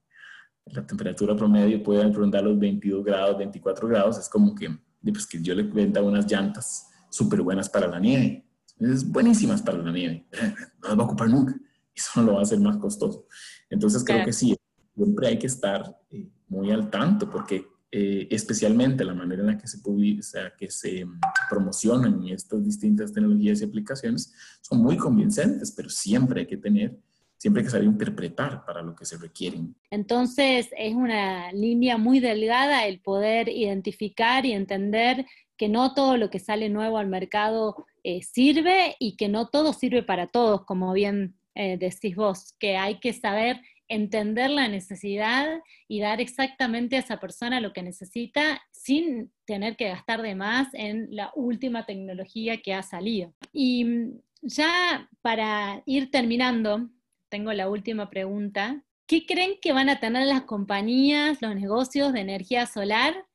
la 0.66 0.86
temperatura 0.86 1.36
promedio 1.36 1.82
puede 1.82 2.10
rondar 2.10 2.44
los 2.44 2.58
22 2.58 3.04
grados, 3.04 3.38
24 3.38 3.88
grados, 3.88 4.18
es 4.18 4.28
como 4.28 4.54
que, 4.54 4.68
pues 5.02 5.26
que 5.26 5.42
yo 5.42 5.54
le 5.54 5.64
venda 5.64 6.02
unas 6.02 6.30
llantas 6.30 6.88
súper 7.10 7.42
buenas 7.42 7.68
para 7.68 7.88
la 7.88 7.98
nieve, 7.98 8.46
es 8.78 9.10
buenísimas 9.10 9.62
para 9.62 9.78
la 9.78 9.92
nieve, 9.92 10.26
no 10.82 10.88
las 10.88 10.98
va 10.98 11.02
a 11.02 11.06
ocupar 11.06 11.28
nunca, 11.28 11.54
eso 11.94 12.10
no 12.16 12.22
lo 12.22 12.32
va 12.34 12.40
a 12.40 12.42
hacer 12.42 12.60
más 12.60 12.76
costoso. 12.76 13.26
Entonces 13.68 14.04
creo 14.04 14.24
que 14.24 14.32
sí, 14.32 14.56
siempre 14.94 15.28
hay 15.28 15.38
que 15.38 15.48
estar 15.48 16.00
eh, 16.10 16.28
muy 16.48 16.70
al 16.70 16.90
tanto 16.90 17.28
porque 17.28 17.66
eh, 17.96 18.26
especialmente 18.28 19.04
la 19.04 19.14
manera 19.14 19.42
en 19.42 19.46
la 19.46 19.56
que 19.56 19.68
se 19.68 19.78
publica, 19.78 20.52
que 20.58 20.68
se 20.68 21.04
mm, 21.04 21.20
promocionan 21.48 22.26
estas 22.26 22.64
distintas 22.64 23.12
tecnologías 23.12 23.60
y 23.60 23.64
aplicaciones, 23.66 24.34
son 24.62 24.82
muy 24.82 24.96
convincentes, 24.96 25.70
pero 25.70 25.88
siempre 25.88 26.40
hay 26.40 26.46
que 26.48 26.56
tener, 26.56 26.98
siempre 27.36 27.60
hay 27.60 27.66
que 27.66 27.70
saber 27.70 27.86
interpretar 27.86 28.64
para 28.64 28.82
lo 28.82 28.96
que 28.96 29.04
se 29.04 29.16
requieren. 29.16 29.76
Entonces 29.92 30.70
es 30.76 30.92
una 30.92 31.52
línea 31.52 31.96
muy 31.96 32.18
delgada 32.18 32.84
el 32.84 32.98
poder 32.98 33.48
identificar 33.48 34.44
y 34.44 34.54
entender 34.54 35.24
que 35.56 35.68
no 35.68 35.94
todo 35.94 36.16
lo 36.16 36.30
que 36.30 36.40
sale 36.40 36.70
nuevo 36.70 36.98
al 36.98 37.06
mercado 37.06 37.76
eh, 38.02 38.22
sirve 38.24 38.96
y 38.98 39.16
que 39.16 39.28
no 39.28 39.50
todo 39.50 39.72
sirve 39.72 40.02
para 40.02 40.26
todos, 40.26 40.64
como 40.64 40.92
bien 40.94 41.36
eh, 41.54 41.78
decís 41.78 42.16
vos, 42.16 42.56
que 42.58 42.76
hay 42.76 42.98
que 42.98 43.12
saber 43.12 43.60
entender 43.88 44.50
la 44.50 44.68
necesidad 44.68 45.60
y 45.88 46.00
dar 46.00 46.20
exactamente 46.20 46.96
a 46.96 47.00
esa 47.00 47.20
persona 47.20 47.60
lo 47.60 47.72
que 47.72 47.82
necesita 47.82 48.62
sin 48.70 49.32
tener 49.44 49.76
que 49.76 49.88
gastar 49.88 50.22
de 50.22 50.34
más 50.34 50.68
en 50.72 51.08
la 51.10 51.30
última 51.34 51.84
tecnología 51.84 52.60
que 52.62 52.74
ha 52.74 52.82
salido. 52.82 53.34
Y 53.52 53.84
mm, 53.84 54.20
ya 54.42 55.08
para 55.22 55.82
ir 55.86 56.10
terminando, 56.10 56.88
tengo 57.28 57.52
la 57.52 57.68
última 57.68 58.10
pregunta. 58.10 58.84
¿Qué 59.06 59.26
creen 59.26 59.58
que 59.60 59.72
van 59.72 59.88
a 59.88 60.00
tener 60.00 60.26
las 60.26 60.42
compañías, 60.42 61.42
los 61.42 61.54
negocios 61.54 62.12
de 62.12 62.20
energía 62.20 62.66
solar 62.66 63.26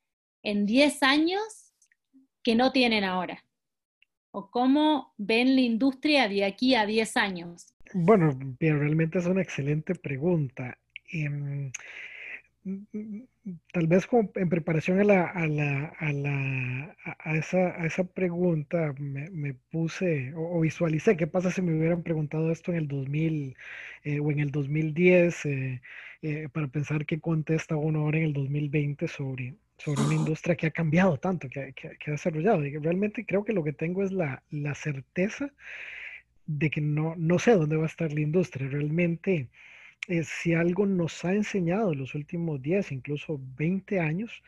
en 0.43 0.65
10 0.65 1.03
años 1.03 1.41
que 2.43 2.55
no 2.55 2.71
tienen 2.71 3.03
ahora? 3.03 3.45
¿O 4.31 4.49
cómo 4.51 5.13
ven 5.17 5.55
la 5.55 5.61
industria 5.61 6.27
de 6.27 6.45
aquí 6.45 6.75
a 6.75 6.85
10 6.85 7.17
años? 7.17 7.73
Bueno, 7.93 8.37
bien, 8.59 8.79
realmente 8.79 9.19
es 9.19 9.25
una 9.25 9.41
excelente 9.41 9.95
pregunta. 9.95 10.77
Mm, 11.13 11.69
tal 13.71 13.87
vez 13.87 14.05
como 14.05 14.31
en 14.35 14.49
preparación 14.49 14.99
a, 14.99 15.03
la, 15.03 15.25
a, 15.25 15.47
la, 15.47 15.85
a, 15.97 16.11
la, 16.13 16.95
a, 17.19 17.35
esa, 17.37 17.81
a 17.81 17.85
esa 17.85 18.03
pregunta 18.03 18.93
me, 18.99 19.29
me 19.31 19.53
puse 19.53 20.33
o, 20.35 20.59
visualicé 20.61 21.17
qué 21.17 21.25
pasa 21.27 21.49
si 21.51 21.61
me 21.61 21.73
hubieran 21.77 22.03
preguntado 22.03 22.51
esto 22.51 22.71
en 22.71 22.77
el 22.77 22.87
2000 22.87 23.55
eh, 24.03 24.19
o 24.19 24.31
en 24.31 24.39
el 24.39 24.51
2010 24.51 25.45
eh, 25.45 25.81
eh, 26.21 26.49
para 26.51 26.67
pensar 26.67 27.05
qué 27.05 27.19
contesta 27.19 27.75
uno 27.77 28.01
ahora 28.01 28.17
en 28.19 28.25
el 28.25 28.33
2020 28.33 29.07
sobre, 29.07 29.55
sobre 29.77 30.01
una 30.01 30.15
industria 30.15 30.55
que 30.55 30.67
ha 30.67 30.71
cambiado 30.71 31.17
tanto, 31.17 31.49
que, 31.49 31.73
que, 31.73 31.97
que 31.97 32.11
ha 32.11 32.13
desarrollado. 32.13 32.65
Y 32.65 32.77
realmente 32.77 33.25
creo 33.25 33.43
que 33.45 33.53
lo 33.53 33.63
que 33.63 33.73
tengo 33.73 34.03
es 34.03 34.11
la, 34.11 34.43
la 34.51 34.75
certeza 34.75 35.51
de 36.49 36.71
que 36.71 36.81
no, 36.81 37.13
no 37.15 37.37
sé 37.37 37.51
dónde 37.51 37.77
va 37.77 37.83
a 37.83 37.93
estar 37.93 38.11
la 38.11 38.21
industria. 38.21 38.67
Realmente, 38.67 39.49
eh, 40.07 40.23
si 40.23 40.55
algo 40.55 40.87
nos 40.87 41.23
ha 41.23 41.33
enseñado 41.35 41.93
en 41.93 41.99
los 41.99 42.15
últimos 42.15 42.59
10, 42.61 42.91
incluso 42.91 43.39
20 43.57 43.99
años, 43.99 44.43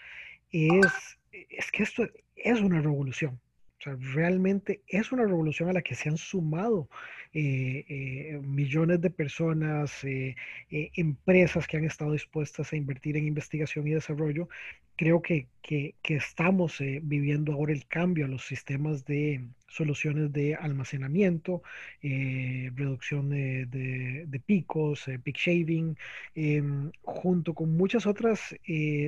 es, 0.51 1.19
es 1.31 1.71
que 1.71 1.83
esto 1.83 2.07
es 2.35 2.61
una 2.61 2.81
revolución. 2.81 3.39
O 3.79 3.83
sea, 3.83 3.97
realmente 4.13 4.81
es 4.87 5.11
una 5.11 5.23
revolución 5.25 5.69
a 5.69 5.73
la 5.73 5.81
que 5.81 5.95
se 5.95 6.09
han 6.09 6.17
sumado 6.17 6.87
eh, 7.33 7.85
eh, 7.87 8.39
millones 8.43 9.01
de 9.01 9.09
personas, 9.09 10.03
eh, 10.03 10.35
empresas 10.69 11.67
que 11.67 11.77
han 11.77 11.85
estado 11.85 12.13
dispuestas 12.13 12.73
a 12.73 12.75
invertir 12.75 13.17
en 13.17 13.27
investigación 13.27 13.87
y 13.87 13.91
desarrollo. 13.91 14.49
Creo 14.95 15.21
que, 15.21 15.47
que, 15.61 15.95
estamos 16.03 16.77
viviendo 17.01 17.53
ahora 17.53 17.73
el 17.73 17.87
cambio 17.87 18.25
a 18.25 18.27
los 18.27 18.45
sistemas 18.45 19.05
de 19.05 19.41
soluciones 19.71 20.31
de 20.33 20.55
almacenamiento, 20.55 21.63
reducción 22.01 23.29
de, 23.29 24.41
picos, 24.45 25.05
peak 25.23 25.37
shaving, 25.37 25.97
em, 26.35 26.91
junto 27.01 27.53
con 27.53 27.75
muchas 27.77 28.05
otras 28.05 28.55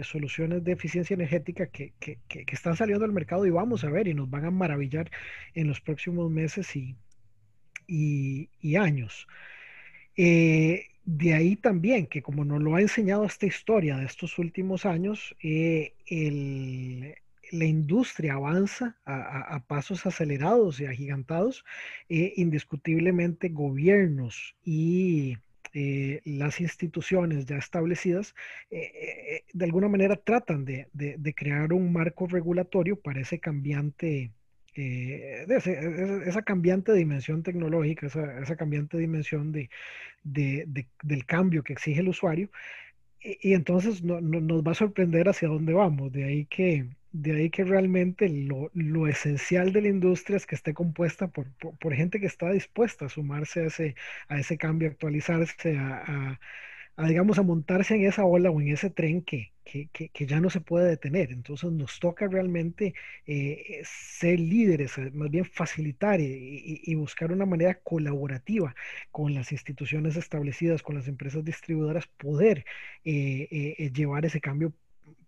soluciones 0.03 0.63
de 0.63 0.71
eficiencia 0.71 1.13
energética 1.13 1.67
que, 1.67 1.93
que, 1.99 2.17
están 2.47 2.75
saliendo 2.75 3.05
al 3.05 3.11
mercado 3.11 3.45
y 3.45 3.49
vamos 3.49 3.83
a 3.83 3.89
ver 3.89 4.07
y 4.07 4.13
nos 4.13 4.29
van 4.29 4.45
a 4.45 4.51
maravillar 4.51 5.09
en 5.53 5.67
los 5.67 5.81
próximos 5.81 6.29
meses 6.31 6.75
y, 6.75 6.95
y, 7.87 8.75
años. 8.75 9.27
Eh, 10.15 10.87
de 11.05 11.33
ahí 11.33 11.55
también 11.55 12.07
que 12.07 12.21
como 12.21 12.45
nos 12.45 12.61
lo 12.61 12.75
ha 12.75 12.81
enseñado 12.81 13.25
esta 13.25 13.45
historia 13.45 13.97
de 13.97 14.05
estos 14.05 14.37
últimos 14.39 14.85
años, 14.85 15.35
eh, 15.43 15.93
la 17.53 17.65
industria 17.65 18.33
avanza 18.33 18.97
a, 19.05 19.63
pasos 19.67 20.05
acelerados 20.05 20.79
y 20.79 20.85
agigantados, 20.85 21.63
eh, 22.09 22.33
indiscutiblemente 22.37 23.49
gobiernos 23.49 24.55
y 24.63 25.37
las 26.23 26.61
instituciones 26.61 27.47
ya 27.47 27.57
establecidas 27.57 28.35
de 28.69 29.65
alguna 29.65 29.87
manera 29.87 30.15
tratan 30.15 30.65
de, 30.65 30.87
de, 30.93 31.33
crear 31.33 31.73
un 31.73 31.91
marco 31.91 32.27
regulatorio 32.27 32.95
para 32.95 33.21
ese 33.21 33.39
cambiante 33.39 34.31
eh, 34.75 35.45
esa 36.25 36.41
cambiante 36.41 36.93
dimensión 36.93 37.43
tecnológica, 37.43 38.07
esa, 38.07 38.39
esa 38.41 38.55
cambiante 38.55 38.97
dimensión 38.97 39.51
de, 39.51 39.69
de, 40.23 40.87
del 41.03 41.25
cambio 41.25 41.63
que 41.63 41.73
exige 41.73 42.01
el 42.01 42.09
usuario. 42.09 42.49
Y, 43.21 43.53
entonces 43.53 44.03
no, 44.03 44.19
nos 44.21 44.63
va 44.63 44.71
a 44.71 44.75
sorprender 44.75 45.29
hacia 45.29 45.47
dónde 45.47 45.73
vamos. 45.73 46.11
De 46.11 46.23
ahí 46.25 46.45
que, 46.45 46.87
de 47.13 47.33
ahí 47.35 47.49
que 47.49 47.63
realmente 47.63 48.29
lo, 48.29 48.69
lo 48.73 49.07
esencial 49.07 49.71
de 49.73 49.81
la 49.83 49.89
industria 49.89 50.37
es 50.37 50.45
que 50.45 50.55
esté 50.55 50.73
compuesta 50.73 51.27
por, 51.29 51.51
por, 51.53 51.93
gente 51.95 52.19
que 52.19 52.25
está 52.27 52.51
dispuesta 52.51 53.05
a 53.05 53.09
sumarse 53.09 53.61
a 53.61 53.65
ese, 53.67 53.95
a 54.29 54.39
ese 54.39 54.57
cambio, 54.57 54.89
a 54.89 54.91
actualizarse, 54.91 55.77
a 55.77 56.39
a, 56.95 57.07
digamos, 57.07 57.39
a 57.39 57.43
montarse 57.43 57.95
en 57.95 58.05
esa 58.05 58.25
ola 58.25 58.51
o 58.51 58.61
en 58.61 58.69
ese 58.69 58.89
tren 58.89 59.21
que, 59.23 59.51
que, 59.63 59.87
que, 59.89 60.25
ya 60.27 60.39
no 60.39 60.49
se 60.49 60.61
puede 60.61 60.89
detener. 60.89 61.31
Entonces 61.31 61.71
nos 61.71 61.99
toca 61.99 62.27
realmente 62.27 62.93
eh, 63.25 63.81
ser 63.83 64.39
líderes, 64.39 64.97
eh, 64.97 65.11
más 65.13 65.29
bien 65.31 65.45
facilitar 65.45 66.19
y, 66.21 66.81
y, 66.83 66.95
buscar 66.95 67.31
una 67.31 67.45
manera 67.45 67.75
colaborativa 67.83 68.75
con 69.11 69.33
las 69.33 69.51
instituciones 69.51 70.15
establecidas, 70.17 70.83
con 70.83 70.95
las 70.95 71.07
empresas 71.07 71.43
distribuidoras, 71.43 72.07
poder 72.07 72.65
eh, 73.03 73.91
llevar 73.93 74.25
ese 74.25 74.41
cambio 74.41 74.73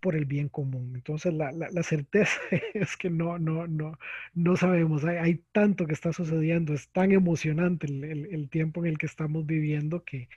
por 0.00 0.14
el 0.14 0.24
bien 0.24 0.48
común. 0.48 0.92
Entonces 0.94 1.34
la, 1.34 1.52
la, 1.52 1.82
certeza 1.82 2.38
es 2.74 2.96
que 2.96 3.10
no, 3.10 3.38
no, 3.38 3.66
no, 3.66 3.98
no 4.34 4.56
sabemos. 4.56 5.04
Hay, 5.04 5.16
hay, 5.16 5.34
tanto 5.52 5.86
que 5.86 5.94
está 5.94 6.12
sucediendo, 6.12 6.74
es 6.74 6.88
tan 6.90 7.12
emocionante 7.12 7.86
el, 7.86 8.04
el, 8.04 8.48
tiempo 8.48 8.84
en 8.84 8.90
el 8.92 8.98
que 8.98 9.06
estamos 9.06 9.46
viviendo 9.46 10.04
que, 10.04 10.28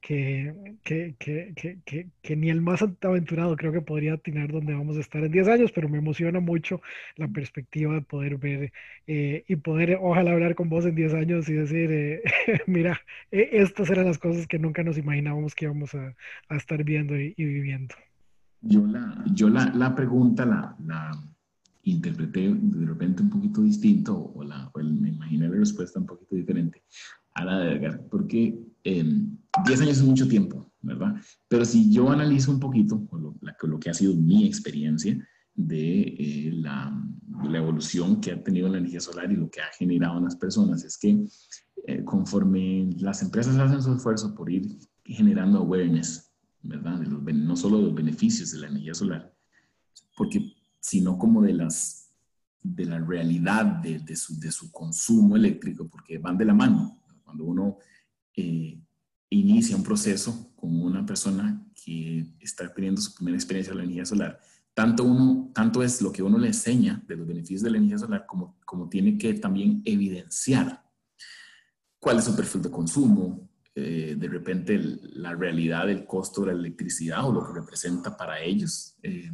que, 0.00 0.52
que, 0.82 1.14
que, 1.54 2.08
que, 2.22 2.36
ni 2.36 2.50
el 2.50 2.60
más 2.60 2.82
aventurado 2.82 3.56
creo 3.56 3.72
que 3.72 3.80
podría 3.80 4.14
atinar 4.14 4.50
dónde 4.52 4.74
vamos 4.74 4.96
a 4.96 5.00
estar 5.00 5.22
en 5.24 5.32
10 5.32 5.48
años, 5.48 5.72
pero 5.72 5.88
me 5.88 5.98
emociona 5.98 6.40
mucho 6.40 6.80
la 7.16 7.28
perspectiva 7.28 7.94
de 7.94 8.02
poder 8.02 8.36
ver 8.38 8.72
eh, 9.06 9.44
y 9.48 9.56
poder 9.56 9.98
ojalá 10.00 10.32
hablar 10.32 10.54
con 10.54 10.68
vos 10.68 10.84
en 10.86 10.94
10 10.94 11.14
años 11.14 11.48
y 11.48 11.54
decir, 11.54 11.90
eh, 11.92 12.22
mira, 12.66 13.00
e, 13.30 13.48
estas 13.52 13.90
eran 13.90 14.06
las 14.06 14.18
cosas 14.18 14.46
que 14.46 14.58
nunca 14.58 14.82
nos 14.82 14.98
imaginábamos 14.98 15.54
que 15.54 15.66
íbamos 15.66 15.94
a, 15.94 16.14
a 16.48 16.56
estar 16.56 16.82
viendo 16.84 17.16
y 17.16 17.34
viviendo. 17.36 17.94
Yo 18.66 18.86
la, 18.86 19.24
yo 19.32 19.48
la, 19.48 19.72
la 19.74 19.94
pregunta 19.94 20.46
la, 20.46 20.76
la, 20.84 21.10
interpreté 21.84 22.54
de 22.54 22.86
repente 22.86 23.22
un 23.22 23.30
poquito 23.30 23.62
distinto 23.62 24.32
o, 24.34 24.42
la, 24.42 24.70
me 24.74 25.10
imaginé 25.10 25.48
la 25.48 25.56
respuesta 25.56 26.00
un 26.00 26.06
poquito 26.06 26.34
diferente 26.34 26.82
a 27.34 27.44
la 27.44 27.58
de 27.58 27.72
Edgar, 27.72 28.06
porque 28.10 28.58
10 28.84 28.98
em, 29.00 29.36
años 29.64 29.98
es 29.98 30.02
mucho 30.02 30.28
tiempo, 30.28 30.72
¿verdad? 30.80 31.16
Pero 31.48 31.64
si 31.64 31.92
yo 31.92 32.10
analizo 32.10 32.52
un 32.52 32.60
poquito 32.60 33.06
lo, 33.12 33.36
lo 33.68 33.78
que 33.78 33.90
ha 33.90 33.94
sido 33.94 34.14
mi 34.14 34.46
experiencia 34.46 35.26
de 35.54 36.00
eh, 36.18 36.50
la, 36.52 36.92
la, 37.44 37.58
evolución 37.58 38.20
que 38.20 38.32
ha 38.32 38.42
tenido 38.42 38.68
la 38.68 38.78
energía 38.78 39.00
solar 39.00 39.30
y 39.30 39.36
lo 39.36 39.50
que 39.50 39.60
ha 39.60 39.72
generado 39.78 40.18
en 40.18 40.24
las 40.24 40.36
personas, 40.36 40.84
es 40.84 40.98
que 40.98 41.24
eh, 41.86 42.04
conforme 42.04 42.90
las 42.98 43.22
empresas 43.22 43.56
hacen 43.56 43.82
su 43.82 43.94
esfuerzo 43.94 44.34
por 44.34 44.50
ir 44.50 44.66
generando 45.04 45.58
awareness 45.58 46.33
no 46.64 47.56
solo 47.56 47.78
de 47.78 47.84
los 47.84 47.94
beneficios 47.94 48.52
de 48.52 48.58
la 48.58 48.68
energía 48.68 48.94
solar, 48.94 49.34
porque, 50.16 50.54
sino 50.80 51.18
como 51.18 51.42
de, 51.42 51.52
las, 51.52 52.10
de 52.62 52.86
la 52.86 52.98
realidad 52.98 53.64
de, 53.64 53.98
de, 54.00 54.16
su, 54.16 54.38
de 54.38 54.50
su, 54.50 54.72
consumo 54.72 55.36
eléctrico, 55.36 55.88
porque 55.88 56.18
van 56.18 56.38
de 56.38 56.44
la 56.44 56.54
mano. 56.54 57.00
Cuando 57.22 57.44
uno 57.44 57.78
eh, 58.36 58.78
inicia 59.30 59.76
un 59.76 59.82
proceso 59.82 60.52
con 60.56 60.80
una 60.80 61.04
persona 61.04 61.66
que 61.84 62.26
está 62.40 62.72
teniendo 62.72 63.00
su 63.00 63.14
primera 63.14 63.36
experiencia 63.36 63.72
de 63.72 63.78
la 63.78 63.84
energía 63.84 64.06
solar, 64.06 64.40
tanto, 64.72 65.04
uno, 65.04 65.50
tanto 65.54 65.82
es 65.82 66.02
lo 66.02 66.10
que 66.10 66.22
uno 66.22 66.38
le 66.38 66.48
enseña 66.48 67.02
de 67.06 67.16
los 67.16 67.26
beneficios 67.26 67.62
de 67.62 67.70
la 67.70 67.78
energía 67.78 67.98
solar 67.98 68.26
como, 68.26 68.58
como 68.64 68.88
tiene 68.88 69.16
que 69.16 69.34
también 69.34 69.82
evidenciar 69.84 70.84
cuál 72.00 72.18
es 72.18 72.24
su 72.24 72.36
perfil 72.36 72.62
de 72.62 72.70
consumo, 72.70 73.48
eh, 73.74 74.14
de 74.16 74.28
repente 74.28 74.78
la 74.78 75.34
realidad 75.34 75.86
del 75.86 76.06
costo 76.06 76.42
de 76.42 76.48
la 76.48 76.52
electricidad 76.52 77.26
o 77.26 77.32
lo 77.32 77.46
que 77.46 77.60
representa 77.60 78.16
para 78.16 78.40
ellos. 78.40 78.96
Eh, 79.02 79.30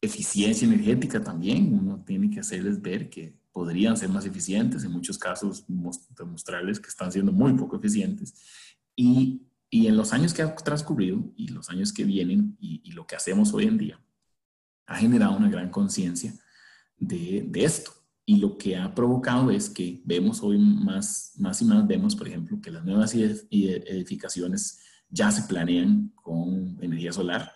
eficiencia 0.00 0.66
energética 0.66 1.22
también, 1.22 1.72
uno 1.72 2.02
tiene 2.04 2.30
que 2.30 2.40
hacerles 2.40 2.80
ver 2.80 3.10
que 3.10 3.38
podrían 3.52 3.96
ser 3.96 4.08
más 4.08 4.24
eficientes, 4.24 4.84
en 4.84 4.92
muchos 4.92 5.18
casos 5.18 5.64
demostrarles 6.16 6.80
que 6.80 6.88
están 6.88 7.12
siendo 7.12 7.32
muy 7.32 7.52
poco 7.52 7.76
eficientes. 7.76 8.34
Y, 8.96 9.42
y 9.68 9.86
en 9.86 9.96
los 9.96 10.12
años 10.12 10.32
que 10.32 10.42
han 10.42 10.54
transcurrido 10.56 11.32
y 11.36 11.48
los 11.48 11.68
años 11.70 11.92
que 11.92 12.04
vienen 12.04 12.56
y, 12.60 12.80
y 12.84 12.92
lo 12.92 13.06
que 13.06 13.16
hacemos 13.16 13.52
hoy 13.52 13.66
en 13.66 13.78
día, 13.78 14.00
ha 14.86 14.96
generado 14.96 15.36
una 15.36 15.48
gran 15.48 15.70
conciencia 15.70 16.34
de, 16.96 17.44
de 17.48 17.64
esto. 17.64 17.92
Y 18.30 18.36
lo 18.36 18.56
que 18.56 18.76
ha 18.76 18.94
provocado 18.94 19.50
es 19.50 19.68
que 19.68 20.00
vemos 20.04 20.40
hoy 20.40 20.56
más, 20.56 21.32
más 21.36 21.60
y 21.62 21.64
más, 21.64 21.84
vemos, 21.84 22.14
por 22.14 22.28
ejemplo, 22.28 22.60
que 22.60 22.70
las 22.70 22.84
nuevas 22.84 23.12
edificaciones 23.12 24.78
ya 25.08 25.32
se 25.32 25.48
planean 25.48 26.12
con 26.14 26.78
energía 26.80 27.12
solar, 27.12 27.50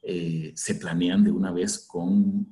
eh, 0.00 0.52
se 0.54 0.76
planean 0.76 1.24
de 1.24 1.32
una 1.32 1.50
vez 1.50 1.80
con 1.80 2.46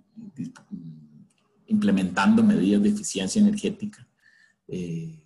implementando 1.69 2.43
medidas 2.43 2.83
de 2.83 2.89
eficiencia 2.89 3.41
energética. 3.41 4.05
Eh, 4.67 5.17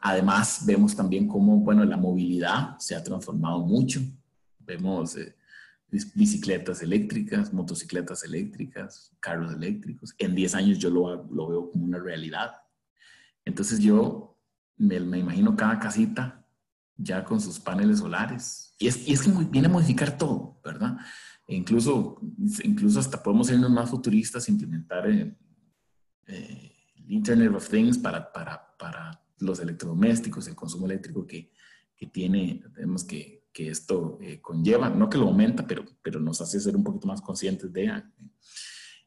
además, 0.00 0.62
vemos 0.64 0.94
también 0.94 1.26
cómo, 1.26 1.56
bueno, 1.56 1.84
la 1.84 1.96
movilidad 1.96 2.78
se 2.78 2.94
ha 2.94 3.02
transformado 3.02 3.66
mucho. 3.66 4.00
Vemos 4.60 5.16
eh, 5.16 5.34
bicicletas 6.14 6.82
eléctricas, 6.82 7.52
motocicletas 7.52 8.24
eléctricas, 8.24 9.14
carros 9.20 9.52
eléctricos. 9.52 10.14
En 10.18 10.34
10 10.34 10.54
años 10.54 10.78
yo 10.78 10.88
lo, 10.88 11.24
lo 11.30 11.48
veo 11.48 11.70
como 11.70 11.84
una 11.84 11.98
realidad. 11.98 12.52
Entonces 13.44 13.78
yo 13.78 14.40
me, 14.78 14.98
me, 15.00 15.18
imagino 15.18 15.54
cada 15.54 15.78
casita 15.78 16.46
ya 16.96 17.24
con 17.24 17.40
sus 17.40 17.60
paneles 17.60 17.98
solares. 17.98 18.74
Y 18.78 18.86
es, 18.86 19.06
y 19.06 19.12
es 19.12 19.22
que 19.22 19.30
viene 19.50 19.68
a 19.68 19.70
modificar 19.70 20.16
todo, 20.16 20.60
¿verdad? 20.64 20.96
E 21.46 21.54
incluso, 21.56 22.18
incluso 22.64 22.98
hasta 22.98 23.22
podemos 23.22 23.50
irnos 23.50 23.70
más 23.70 23.90
futuristas, 23.90 24.48
implementar 24.48 25.10
eh, 25.10 25.36
eh, 26.26 26.72
el 26.96 27.12
Internet 27.12 27.52
of 27.54 27.68
Things 27.68 27.98
para, 27.98 28.32
para, 28.32 28.76
para, 28.78 29.18
los 29.38 29.58
electrodomésticos, 29.58 30.46
el 30.46 30.54
consumo 30.54 30.86
eléctrico 30.86 31.26
que, 31.26 31.52
que 31.96 32.06
tiene, 32.06 32.62
tenemos 32.72 33.02
que, 33.02 33.41
que 33.52 33.68
esto 33.68 34.18
eh, 34.20 34.40
conlleva, 34.40 34.88
no 34.88 35.08
que 35.08 35.18
lo 35.18 35.28
aumenta, 35.28 35.66
pero, 35.66 35.84
pero 36.02 36.18
nos 36.18 36.40
hace 36.40 36.58
ser 36.58 36.76
un 36.76 36.84
poquito 36.84 37.06
más 37.06 37.20
conscientes 37.20 37.72
de... 37.72 37.84
Eh. 37.86 38.02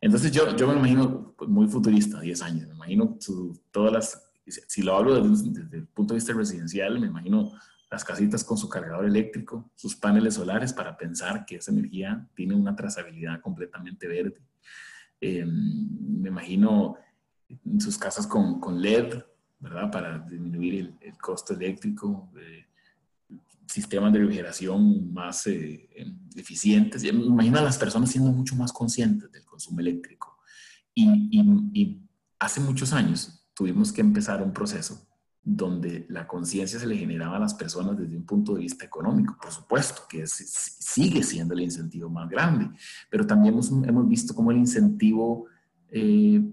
Entonces 0.02 0.32
yo, 0.32 0.56
yo 0.56 0.68
me 0.68 0.76
imagino 0.76 1.34
pues, 1.38 1.50
muy 1.50 1.68
futurista, 1.68 2.20
10 2.20 2.42
años, 2.44 2.68
me 2.68 2.76
imagino 2.76 3.18
todas 3.72 3.92
las, 3.92 4.30
si 4.46 4.84
lo 4.84 4.96
hablo 4.96 5.28
desde, 5.28 5.78
el 5.78 5.88
punto 5.88 6.14
de 6.14 6.20
vista 6.20 6.34
residencial, 6.34 7.00
me 7.00 7.08
imagino 7.08 7.54
las 7.90 8.04
casitas 8.04 8.44
con 8.44 8.58
su 8.58 8.70
cargador 8.70 9.06
eléctrico, 9.06 9.72
sus 9.76 9.96
paneles 9.96 10.36
solares 10.36 10.74
para 10.74 10.98
pensar 10.98 11.46
que 11.46 11.56
esa 11.56 11.72
energía 11.72 12.28
tiene 12.36 12.54
una 12.54 12.76
trazabilidad 12.76 13.42
completamente 13.42 14.08
verde. 14.08 14.42
Em, 15.22 16.22
me 16.22 16.30
imagino 16.30 16.98
sus 17.80 17.98
casas 17.98 18.28
con, 18.28 18.60
con, 18.60 18.82
LED, 18.82 19.24
¿verdad? 19.60 19.90
Para 19.90 20.20
disminuir 20.20 20.76
el, 20.76 20.96
el 21.00 21.18
costo 21.18 21.54
eléctrico. 21.54 22.30
Eh, 22.38 22.64
sistemas 23.67 24.13
de 24.13 24.19
refrigeración 24.19 25.13
más 25.13 25.47
eh, 25.47 25.89
em, 25.95 26.17
eficientes. 26.36 27.04
Imagina 27.04 27.60
a 27.60 27.63
las 27.63 27.78
personas 27.78 28.12
siendo 28.12 28.32
mucho 28.32 28.56
más 28.56 28.71
conscientes 28.71 29.32
del 29.32 29.45
consumo 29.45 29.80
eléctrico 29.80 30.38
y, 30.93 31.39
y, 31.73 32.01
hace 32.38 32.60
muchos 32.60 32.93
años 32.93 33.47
tuvimos 33.54 33.91
que 33.91 34.01
empezar 34.01 34.43
un 34.43 34.51
proceso 34.51 35.08
donde 35.41 36.06
la 36.10 36.28
conciencia 36.28 36.80
se 36.80 36.88
le 36.88 36.97
generaba 36.97 37.38
a 37.38 37.39
las 37.39 37.54
personas 37.54 37.97
desde 37.97 38.17
un 38.17 38.25
punto 38.25 38.56
de 38.56 38.62
vista 38.62 38.84
económico. 38.84 39.38
Por 39.39 39.51
supuesto 39.51 40.04
que 40.10 40.25
sigue 40.28 41.23
siendo 41.23 41.54
el 41.54 41.62
incentivo 41.62 42.10
más 42.10 42.30
grande, 42.30 42.69
pero 43.10 43.25
también 43.25 43.54
hemos, 43.54 43.69
hemos 43.69 44.08
visto 44.10 44.34
cómo 44.34 44.51
el 44.51 44.58
incentivo 44.58 45.45
eh, 45.89 46.43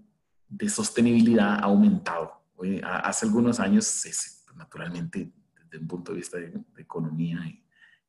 de 0.48 0.68
sostenibilidad 0.68 1.54
ha 1.54 1.64
aumentado. 1.64 2.42
hace 2.84 3.26
algunos 3.26 3.58
años, 3.58 4.04
naturalmente, 4.56 5.32
desde 5.64 5.78
un 5.78 5.88
punto 5.88 6.12
de 6.12 6.18
vista 6.18 6.38
economía, 6.92 7.40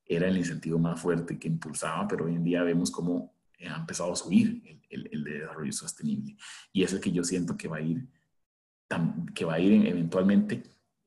era 0.06 0.28
el 0.28 0.38
incentivo 0.38 0.78
más 0.78 1.00
fuerte 1.00 1.40
que 1.40 1.48
impulsaba, 1.48 2.08
pero 2.08 2.26
hoy 2.26 2.36
en 2.36 2.44
día 2.44 2.64
vemos 2.64 2.92
cómo 2.92 3.34
ha 3.70 3.78
empezado 3.78 4.12
a 4.12 4.16
subir 4.16 4.82
el, 4.90 5.10
el, 5.12 5.24
de 5.24 5.40
desarrollo 5.40 5.72
sostenible. 5.72 6.36
Y 6.74 6.84
es 6.84 6.92
el 6.92 7.00
que 7.00 7.12
yo 7.12 7.24
siento 7.24 7.56
que 7.56 7.68
va 7.68 7.78
a 7.78 7.82
ir, 7.82 8.08
que 9.34 9.46
va 9.46 9.54
a 9.54 9.60
ir 9.60 9.88
eventualmente 9.88 10.64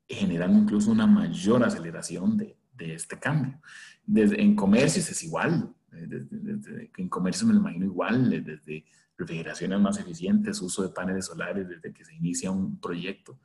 generando 0.09 0.59
incluso 0.59 0.91
una 0.91 1.07
mayor 1.07 1.63
aceleración 1.65 2.37
de, 2.37 2.57
de 2.73 2.95
este 2.95 3.19
cambio. 3.19 3.61
Desde, 4.05 4.41
en 4.41 4.57
comercios 4.57 5.11
es 5.11 5.23
igual, 5.23 5.75
desde, 5.91 6.91
en 6.97 7.09
comercio 7.09 7.47
me 7.47 7.55
lo 7.55 7.61
imagino 7.61 7.85
igual, 7.85 8.31
desde 8.31 8.85
refrigeraciones 9.17 9.81
más 9.81 9.99
eficientes, 9.99 10.61
uso 10.61 10.83
de 10.83 10.91
paneles 10.91 11.27
solares 11.27 11.69
desde 11.69 11.93
que 11.93 12.05
se 12.05 12.15
inicia 12.15 12.51
un 12.51 12.79
proyecto, 12.81 13.39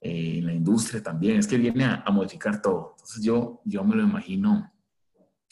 eh, 0.00 0.40
la 0.42 0.52
industria 0.52 1.02
también, 1.02 1.38
es 1.38 1.46
que 1.46 1.58
viene 1.58 1.84
a, 1.84 2.04
modificar 2.10 2.60
todo. 2.60 2.94
Entonces 2.96 3.24
yo, 3.24 3.60
yo 3.64 3.82
me 3.84 3.96
lo 3.96 4.02
imagino 4.02 4.72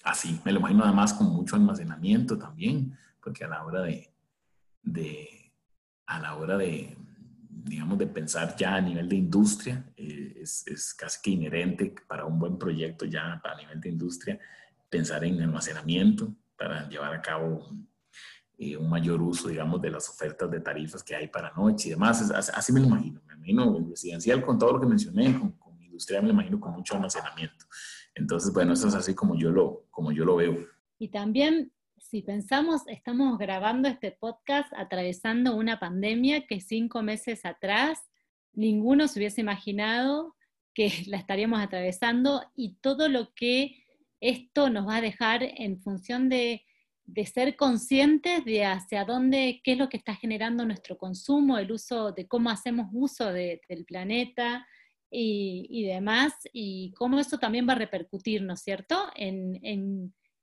así, 0.03 0.41
me 0.45 0.53
lo 0.53 0.61
imagino 0.61 0.85
además 0.85 1.15
con 1.15 1.29
mucho 1.29 1.57
almacenamiento 1.57 2.39
también, 2.39 2.97
porque 3.23 3.45
a 3.45 3.49
la 3.49 3.65
hora 3.65 3.83
de, 3.83 4.13
de 4.83 5.53
a 6.07 6.21
la 6.21 6.37
hora 6.37 6.59
de, 6.59 6.97
digamos, 7.49 7.99
de 7.99 8.07
pensar 8.07 8.55
ya 8.57 8.77
a 8.77 8.81
nivel 8.81 9.09
de 9.09 9.17
industria, 9.17 9.85
eh, 9.97 10.35
es, 10.41 10.67
es, 10.67 10.95
casi 10.95 11.23
que 11.23 11.31
inherente 11.31 11.95
para 12.07 12.27
un 12.27 12.39
buen 12.39 12.59
proyecto 12.59 13.07
ya 13.07 13.41
a 13.43 13.57
nivel 13.57 13.81
de 13.81 13.89
industria, 13.89 14.39
pensar 14.91 15.25
en 15.25 15.41
almacenamiento 15.41 16.35
para 16.57 16.89
llevar 16.89 17.15
a 17.15 17.23
cabo 17.23 17.75
eh, 18.59 18.77
un 18.77 18.89
mayor 18.89 19.21
uso, 19.21 19.49
digamos, 19.49 19.81
de 19.83 19.91
las 19.91 20.09
ofertas 20.09 20.51
de 20.51 20.61
tarifas 20.61 21.03
que 21.03 21.15
hay 21.15 21.29
para 21.29 21.53
noche 21.53 21.89
y 21.89 21.91
demás. 21.93 22.31
así, 22.31 22.73
me 22.73 22.81
lo 22.81 22.87
imagino. 22.87 23.21
Me 23.27 23.35
imagino 23.35 23.87
residencial 23.89 24.43
con 24.43 24.59
todo 24.59 24.75
lo 24.75 24.81
que 24.81 24.87
mencioné, 24.87 25.39
con, 25.39 25.53
con 25.53 25.75
industria 25.95 26.21
me 26.21 26.29
lo 26.29 26.35
imagino 26.35 26.61
con 26.61 26.73
mucho 26.73 26.95
almacenamiento. 26.95 27.67
Entonces, 28.15 28.53
bueno, 28.53 28.73
eso 28.73 28.89
es 28.89 28.95
así 28.95 29.15
como 29.15 29.37
yo 29.37 29.51
lo, 29.51 29.87
como 29.91 30.13
yo 30.13 30.25
lo 30.25 30.37
veo. 30.37 30.57
Y 30.99 31.09
también 31.09 31.73
si 31.99 32.23
pensamos, 32.23 32.83
estamos 32.87 33.39
grabando 33.39 33.89
este 33.89 34.13
podcast 34.13 34.73
atravesando 34.77 35.57
una 35.57 35.81
pandemia 35.81 36.47
que 36.47 36.61
cinco 36.61 37.03
meses 37.03 37.45
atrás 37.45 37.99
ninguno 38.53 39.09
se 39.09 39.19
hubiese 39.19 39.41
imaginado 39.41 40.37
que 40.75 40.93
la 41.07 41.17
estaríamos 41.17 41.61
atravesando 41.61 42.43
y 42.55 42.77
todo 42.81 43.09
lo 43.09 43.33
que 43.35 43.85
esto 44.21 44.71
nos 44.71 44.87
va 44.87 44.97
a 44.97 45.01
dejar 45.01 45.43
en 45.43 45.81
función 45.81 46.29
de, 46.29 46.65
ser 47.27 47.57
conscientes 47.57 48.45
de 48.45 48.65
hacia 48.65 49.05
dónde, 49.05 49.61
qué 49.63 49.73
es 49.73 49.79
lo 49.79 49.89
que 49.89 49.97
está 49.97 50.15
generando 50.15 50.65
nuestro 50.65 50.97
consumo, 50.97 51.59
el 51.59 51.73
uso, 51.73 52.13
de 52.13 52.27
cómo 52.27 52.51
hacemos 52.51 52.89
uso 52.93 53.33
del 53.33 53.61
planeta 53.87 54.67
y, 55.11 55.85
demás, 55.85 56.33
y 56.53 56.93
cómo 56.95 57.21
eso 57.21 57.39
también 57.39 57.69
va 57.69 57.73
a 57.73 57.77
repercutir, 57.77 58.43
¿no 58.43 58.57
cierto?, 58.57 59.11
en, 59.15 59.61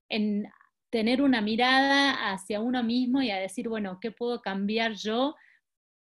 en 0.07 0.47
tener 0.91 1.21
una 1.21 1.41
mirada 1.41 2.31
hacia 2.31 2.59
uno 2.59 2.83
mismo 2.83 3.21
y 3.21 3.31
a 3.31 3.37
decir, 3.37 3.67
bueno, 3.67 3.97
¿qué 3.99 4.11
puedo 4.11 4.41
cambiar 4.41 4.93
yo 4.93 5.35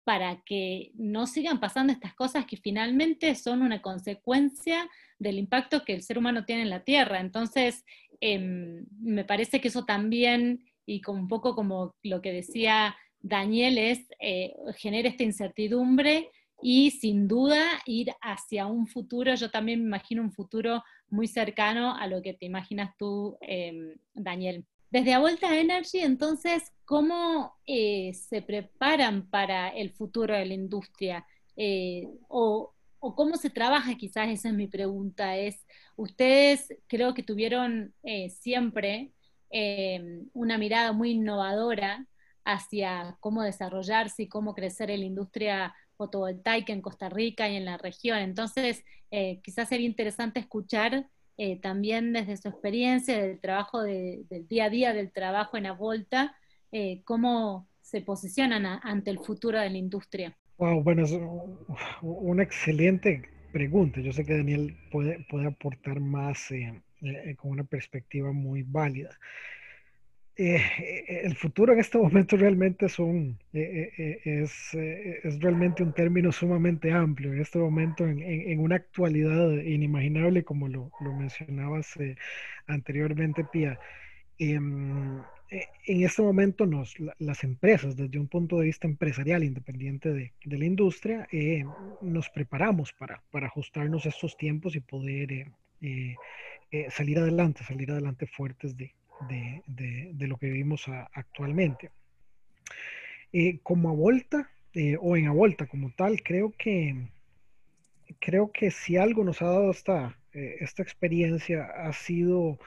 para 0.09 0.41
que 0.41 0.89
no 0.95 1.27
sigan 1.27 1.59
pasando 1.59 1.93
estas 1.93 2.15
cosas 2.15 2.47
que 2.47 2.57
finalmente 2.57 3.35
son 3.35 3.61
una 3.61 3.79
consecuencia 3.79 4.89
del 5.19 5.37
impacto 5.37 5.85
que 5.85 5.93
el 5.93 6.01
ser 6.01 6.17
humano 6.17 6.45
tiene 6.45 6.63
en 6.63 6.71
la 6.71 6.83
Tierra? 6.83 7.19
Entonces, 7.19 7.85
em, 8.19 8.87
me 8.99 9.23
parece 9.23 9.61
que 9.61 9.67
eso 9.67 9.85
también, 9.85 10.65
y 10.87 11.01
como 11.01 11.19
un 11.19 11.27
poco 11.27 11.53
como 11.53 11.93
lo 12.01 12.23
que 12.23 12.31
decía 12.31 12.95
Daniel, 13.19 13.77
es 13.77 13.99
eh, 14.19 14.55
genera 14.77 15.09
esta 15.09 15.21
incertidumbre 15.21 16.31
y 16.59 16.89
sin 16.89 17.27
duda 17.27 17.63
ir 17.85 18.11
hacia 18.19 18.65
un 18.65 18.87
futuro, 18.87 19.35
yo 19.35 19.51
también 19.51 19.81
me 19.81 19.89
imagino 19.89 20.23
un 20.23 20.31
futuro 20.31 20.83
muy 21.09 21.27
cercano 21.27 21.95
a 21.95 22.07
lo 22.07 22.23
que 22.23 22.33
te 22.33 22.47
imaginas 22.47 22.97
tú, 22.97 23.37
em, 23.41 23.93
Daniel. 24.15 24.65
Desde 24.91 25.13
A 25.13 25.19
Vuelta 25.19 25.55
Energy, 25.55 25.99
entonces, 25.99 26.73
¿cómo 26.83 27.55
eh, 27.67 28.11
se 28.15 28.41
preparan 28.41 29.29
para 29.29 29.69
el 29.69 29.91
futuro 29.91 30.35
de 30.35 30.45
la 30.47 30.55
industria? 30.55 31.27
Eh, 31.55 32.07
o, 32.27 32.73
cómo 32.99 33.37
se 33.37 33.51
trabaja, 33.51 33.95
quizás 33.95 34.29
esa 34.29 34.49
es 34.49 34.55
mi 34.55 34.67
pregunta, 34.67 35.37
es, 35.37 35.63
ustedes 35.95 36.73
creo 36.87 37.13
que 37.13 37.21
tuvieron 37.21 37.93
eh, 38.01 38.29
siempre 38.31 39.13
em, 39.51 40.27
una 40.33 40.57
mirada 40.57 40.91
muy 40.91 41.11
innovadora 41.11 42.07
hacia 42.43 43.15
cómo 43.19 43.43
desarrollarse 43.43 44.23
y 44.23 44.27
cómo 44.27 44.55
crecer 44.55 44.89
en 44.89 45.01
la 45.01 45.05
industria 45.05 45.75
fotovoltaica 45.97 46.73
en 46.73 46.81
Costa 46.81 47.09
Rica 47.09 47.47
y 47.47 47.57
en 47.57 47.65
la 47.65 47.77
región. 47.77 48.17
Entonces, 48.19 48.83
quizás 49.43 49.69
sería 49.69 49.85
interesante 49.87 50.39
escuchar 50.39 51.07
eh, 51.41 51.57
también 51.57 52.11
desde 52.11 52.35
su 52.35 52.49
experiencia, 52.49 53.17
del 53.17 53.39
trabajo 53.39 53.81
del 53.81 54.45
día 54.49 54.65
a 54.65 54.69
día, 54.69 54.93
del 54.93 55.09
trabajo 55.09 55.55
en 55.55 55.67
Avolta, 55.67 56.35
eh, 56.73 57.01
cómo 57.05 57.65
se 57.81 58.01
posicionan 58.01 58.65
ante 58.83 59.09
el 59.09 59.19
futuro 59.19 59.57
de 59.57 59.69
la 59.69 59.77
industria. 59.77 60.37
Wow, 60.57 60.83
bueno, 60.83 61.05
es 61.05 61.17
una 62.01 62.43
excelente 62.43 63.21
pregunta. 63.53 64.01
Yo 64.01 64.11
sé 64.11 64.25
que 64.25 64.35
Daniel 64.35 64.75
puede, 64.91 65.25
puede 65.29 65.47
aportar 65.47 66.01
más 66.01 66.49
con 67.37 67.51
una 67.51 67.63
perspectiva 67.63 68.33
muy 68.33 68.63
válida. 68.63 69.17
Eh, 70.41 70.55
eh, 70.55 71.21
el 71.25 71.35
futuro 71.35 71.73
en 71.73 71.79
este 71.79 71.97
momento 71.97 72.37
realmente 72.37 72.85
es, 72.85 72.97
un, 72.97 73.37
eh, 73.51 74.21
es, 74.23 74.73
es, 74.73 75.37
realmente 75.41 75.83
un 75.83 75.91
término 75.91 76.31
sumamente 76.31 76.93
amplio. 76.93 77.33
En 77.33 77.41
este 77.41 77.59
momento, 77.59 78.05
en, 78.07 78.21
en, 78.21 78.59
una 78.61 78.77
actualidad 78.77 79.51
inimaginable, 79.51 80.45
como 80.45 80.69
lo, 80.69 80.93
lo 81.01 81.13
mencionabas 81.13 81.93
anteriormente, 82.67 83.43
Pía, 83.43 83.77
em, 84.37 85.21
en 85.87 86.03
este 86.05 86.21
momento 86.21 86.65
nos, 86.65 86.95
las 87.17 87.43
empresas, 87.43 87.97
desde 87.97 88.17
un 88.17 88.29
punto 88.29 88.59
de 88.59 88.67
vista 88.67 88.87
empresarial 88.87 89.43
independiente 89.43 90.13
de, 90.13 90.31
de 90.45 90.57
la 90.57 90.63
industria, 90.65 91.27
nos 91.99 92.29
preparamos 92.29 92.93
para, 92.93 93.21
para 93.29 93.47
ajustarnos 93.47 94.05
a 94.05 94.09
estos 94.09 94.37
tiempos 94.37 94.73
y 94.77 94.79
poder 94.79 95.47
salir 96.91 97.19
adelante, 97.19 97.65
salir 97.65 97.91
adelante 97.91 98.25
fuertes 98.25 98.77
de, 98.77 98.93
de, 99.27 100.27
lo 100.27 100.37
que 100.37 100.47
vivimos 100.47 100.85
actualmente. 101.13 101.91
Eh, 103.31 103.59
como 103.61 103.89
a 103.89 103.93
Volta, 103.93 104.49
eh, 104.73 104.97
o 104.99 105.15
en 105.15 105.27
a 105.27 105.31
Volta 105.31 105.67
como 105.67 105.91
tal, 105.91 106.23
creo 106.23 106.53
que, 106.57 106.95
creo 108.19 108.51
que 108.51 108.71
si 108.71 108.97
algo 108.97 109.23
nos 109.23 109.41
ha 109.41 109.45
dado 109.45 109.71
esta, 109.71 110.17
eh, 110.33 110.57
esta 110.61 110.81
experiencia 110.81 111.65
ha 111.65 111.93
sido 111.93 112.59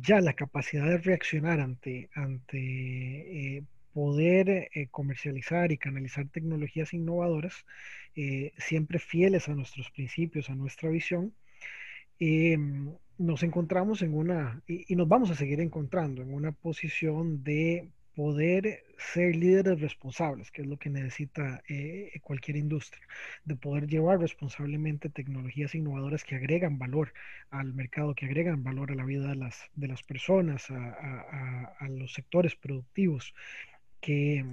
ya 0.00 0.20
la 0.22 0.32
capacidad 0.32 0.86
de 0.86 0.96
reaccionar 0.96 1.60
ante, 1.60 2.08
ante 2.14 3.62
poder 3.92 4.70
comercializar 4.90 5.70
y 5.70 5.76
canalizar 5.76 6.26
tecnologías 6.28 6.94
innovadoras, 6.94 7.66
siempre 8.56 8.98
fieles 8.98 9.50
a 9.50 9.54
nuestros 9.54 9.90
principios, 9.90 10.48
a 10.48 10.54
nuestra 10.54 10.88
visión 10.88 11.34
nos 13.18 13.42
encontramos 13.42 14.02
en 14.02 14.14
una, 14.14 14.62
y, 14.66 14.94
nos 14.94 15.08
vamos 15.08 15.30
a 15.30 15.34
seguir 15.34 15.60
encontrando 15.60 16.22
en 16.22 16.32
una 16.32 16.52
posición 16.52 17.42
de 17.42 17.88
poder 18.14 18.84
ser 18.96 19.36
líderes 19.36 19.80
responsables, 19.80 20.50
que 20.50 20.62
es 20.62 20.68
lo 20.68 20.78
que 20.78 20.88
necesita 20.88 21.62
eh, 21.68 22.18
cualquier 22.22 22.56
industria, 22.56 23.06
de 23.44 23.56
poder 23.56 23.86
llevar 23.86 24.20
responsablemente 24.20 25.10
tecnologías 25.10 25.74
innovadoras 25.74 26.24
que 26.24 26.34
agregan 26.34 26.78
valor 26.78 27.12
al 27.50 27.74
mercado, 27.74 28.14
que 28.14 28.24
agregan 28.24 28.64
valor 28.64 28.90
a 28.90 28.94
la 28.94 29.04
vida 29.04 29.28
de 29.28 29.36
las, 29.36 29.70
de 29.74 29.88
las 29.88 30.02
personas, 30.02 30.70
a, 30.70 31.76
a, 31.78 31.88
los 31.88 32.14
sectores 32.14 32.56
productivos 32.56 33.34
que, 34.00 34.44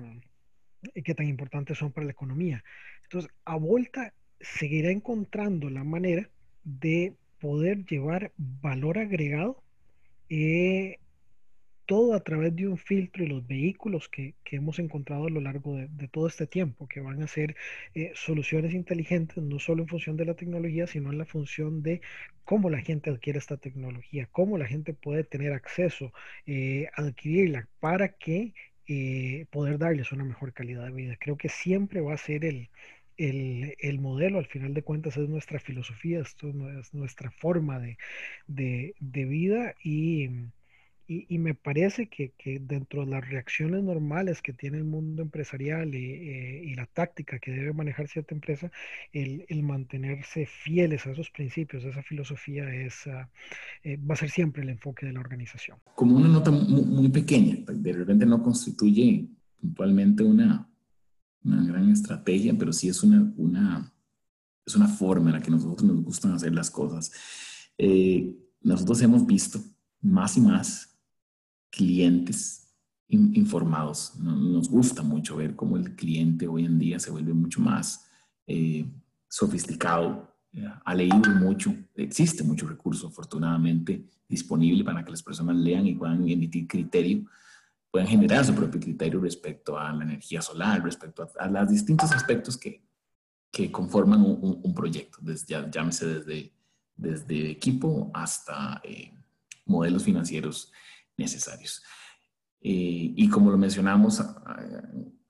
que 1.04 1.16
tan 1.16 1.28
importantes 1.28 1.78
son 1.78 1.94
para 1.94 2.06
la 2.06 2.12
economía. 2.12 2.64
Entonces, 3.04 3.32
a 3.46 3.56
Volta 3.56 4.14
seguirá 4.42 4.92
encontrando 4.92 5.70
la 5.70 5.86
manera 5.86 6.30
de 6.66 7.14
poder 7.44 7.84
llevar 7.86 8.32
valor 8.38 8.98
agregado, 8.98 9.62
eh, 10.30 10.98
todo 11.86 12.14
a 12.14 12.22
través 12.22 12.56
de 12.56 12.70
un 12.70 12.78
filtro 12.78 13.22
y 13.22 13.28
los 13.28 13.46
vehículos 13.46 14.08
que, 14.08 14.36
hemos 14.46 14.80
encontrado 14.80 15.26
a 15.26 15.30
lo 15.30 15.42
largo 15.42 15.76
de, 15.76 16.08
todo 16.08 16.28
este 16.28 16.48
tiempo, 16.48 16.88
que 16.88 17.02
van 17.02 17.22
a 17.22 17.28
ser 17.28 17.58
eh, 17.96 18.14
soluciones 18.16 18.74
inteligentes, 18.74 19.44
no 19.44 19.60
solo 19.60 19.84
en 19.84 19.90
función 19.90 20.16
de 20.16 20.24
la 20.26 20.36
tecnología, 20.36 20.88
sino 20.88 21.12
en 21.12 21.18
la 21.18 21.26
función 21.26 21.84
de 21.84 22.00
cómo 22.46 22.70
la 22.70 22.80
gente 22.80 23.10
adquiere 23.10 23.40
esta 23.40 23.58
tecnología, 23.58 24.30
cómo 24.32 24.58
la 24.58 24.68
gente 24.68 24.94
puede 24.94 25.26
tener 25.26 25.52
acceso, 25.52 26.14
eh, 26.46 26.88
adquirirla, 26.96 27.68
para 27.82 28.08
que 28.14 28.54
eh, 28.88 29.48
poder 29.52 29.80
darles 29.80 30.14
una 30.14 30.24
mejor 30.24 30.54
calidad 30.54 30.86
de 30.86 30.92
vida. 30.92 31.18
Creo 31.20 31.36
que 31.36 31.50
siempre 31.50 32.00
va 32.00 32.14
a 32.14 32.18
ser 32.18 32.46
el, 32.46 32.70
el, 33.18 34.00
modelo, 34.00 34.40
al 34.40 34.48
final 34.48 34.74
de 34.74 34.84
cuentas, 34.84 35.18
es 35.18 35.30
nuestra 35.30 35.60
filosofía, 35.60 36.22
esto 36.22 36.50
es 36.80 36.94
nuestra 36.94 37.32
forma 37.32 37.80
de, 37.80 37.98
de 38.48 39.26
vida 39.26 39.76
y 39.84 40.30
y, 41.06 41.38
me 41.38 41.54
parece 41.54 42.08
que, 42.08 42.32
dentro 42.62 43.02
de 43.04 43.12
las 43.12 43.30
reacciones 43.30 43.84
normales 43.84 44.42
que 44.42 44.54
tiene 44.54 44.78
el 44.78 44.86
mundo 44.86 45.22
empresarial 45.22 45.94
eh, 45.94 46.62
y, 46.64 46.74
la 46.76 46.86
táctica 46.86 47.40
que 47.40 47.52
debe 47.52 47.74
manejar 47.74 48.08
cierta 48.08 48.34
empresa, 48.34 48.72
el, 49.12 49.64
mantenerse 49.64 50.46
fieles 50.46 51.06
a 51.06 51.12
esos 51.12 51.30
principios, 51.30 51.84
a 51.84 51.90
esa 51.90 52.04
filosofía, 52.04 52.74
es, 52.74 53.06
ah, 53.08 53.30
eh, 53.84 53.98
va 53.98 54.14
a 54.14 54.18
ser 54.18 54.30
siempre 54.30 54.64
el 54.64 54.70
enfoque 54.70 55.06
de 55.06 55.14
la 55.14 55.20
organización. 55.20 55.78
Como 55.96 56.16
una 56.16 56.30
nota 56.30 56.52
muy, 56.52 57.10
pequeña, 57.10 57.58
de 57.68 57.94
repente 57.94 58.26
no 58.26 58.42
constituye 58.42 59.26
puntualmente 59.60 60.24
una, 60.24 60.68
una 61.44 61.64
gran 61.64 61.90
estrategia, 61.90 62.56
pero 62.58 62.72
sí 62.74 62.90
es 62.90 63.04
una, 63.04 63.32
una, 63.38 63.94
es 64.66 64.76
una 64.76 64.88
forma 64.88 65.30
en 65.30 65.36
la 65.38 65.42
que 65.42 65.52
nosotros 65.52 65.84
nos 65.84 66.04
gustan 66.04 66.34
hacer 66.34 66.54
las 66.54 66.70
cosas. 66.70 67.12
Eh, 67.78 68.36
nosotros 68.62 69.02
hemos 69.02 69.26
visto 69.26 69.60
más 70.02 70.38
y 70.38 70.42
más 70.42 70.98
clientes 71.70 72.64
informados. 73.08 74.16
Nos 74.20 74.70
gusta 74.70 75.04
mucho 75.04 75.36
ver 75.36 75.56
cómo 75.56 75.78
el 75.78 75.96
cliente 75.96 76.48
hoy 76.48 76.66
en 76.66 76.80
día 76.80 77.00
se 77.00 77.12
vuelve 77.12 77.34
mucho 77.34 77.62
más 77.62 78.06
eh, 78.48 78.86
sofisticado, 79.28 80.34
ha 80.86 80.94
leído 80.94 81.32
mucho, 81.40 81.76
existe 81.96 82.44
mucho 82.44 82.68
recurso 82.68 83.08
afortunadamente 83.08 84.06
disponible 84.30 84.84
para 84.84 85.04
que 85.04 85.12
las 85.12 85.24
personas 85.24 85.56
lean 85.56 85.88
y 85.88 85.96
puedan 85.96 86.28
emitir 86.28 86.68
criterio, 86.68 87.26
puedan 87.94 88.08
generar 88.08 88.44
su 88.44 88.56
propio 88.56 88.82
criterio 88.82 89.20
respecto 89.20 89.78
a 89.78 89.94
la 89.94 90.04
energía 90.04 90.42
solar, 90.42 90.84
respecto 90.84 91.30
a, 91.38 91.48
los 91.48 91.70
distintos 91.70 92.12
aspectos 92.12 92.58
que, 92.58 92.84
que 93.52 93.72
conforman 93.72 94.20
un, 94.20 94.74
proyecto, 94.74 95.20
desde, 95.22 95.70
llámese 95.70 96.08
desde, 96.08 96.52
desde 96.96 97.52
equipo 97.52 98.10
hasta 98.12 98.82
eh, 98.84 99.14
modelos 99.68 100.02
financieros 100.02 100.72
necesarios. 101.18 101.84
Eh, 102.62 103.14
y 103.16 103.30
como 103.30 103.52
lo 103.52 103.60
mencionamos 103.60 104.20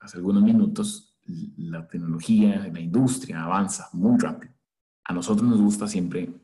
hace 0.00 0.16
algunos 0.16 0.42
minutos, 0.42 1.18
la 1.58 1.86
tecnología, 1.86 2.66
la 2.72 2.80
industria 2.80 3.44
avanza 3.44 3.90
muy 3.92 4.18
rápido. 4.18 4.54
A 5.04 5.12
nosotros 5.12 5.46
nos 5.46 5.60
gusta 5.60 5.86
siempre 5.86 6.34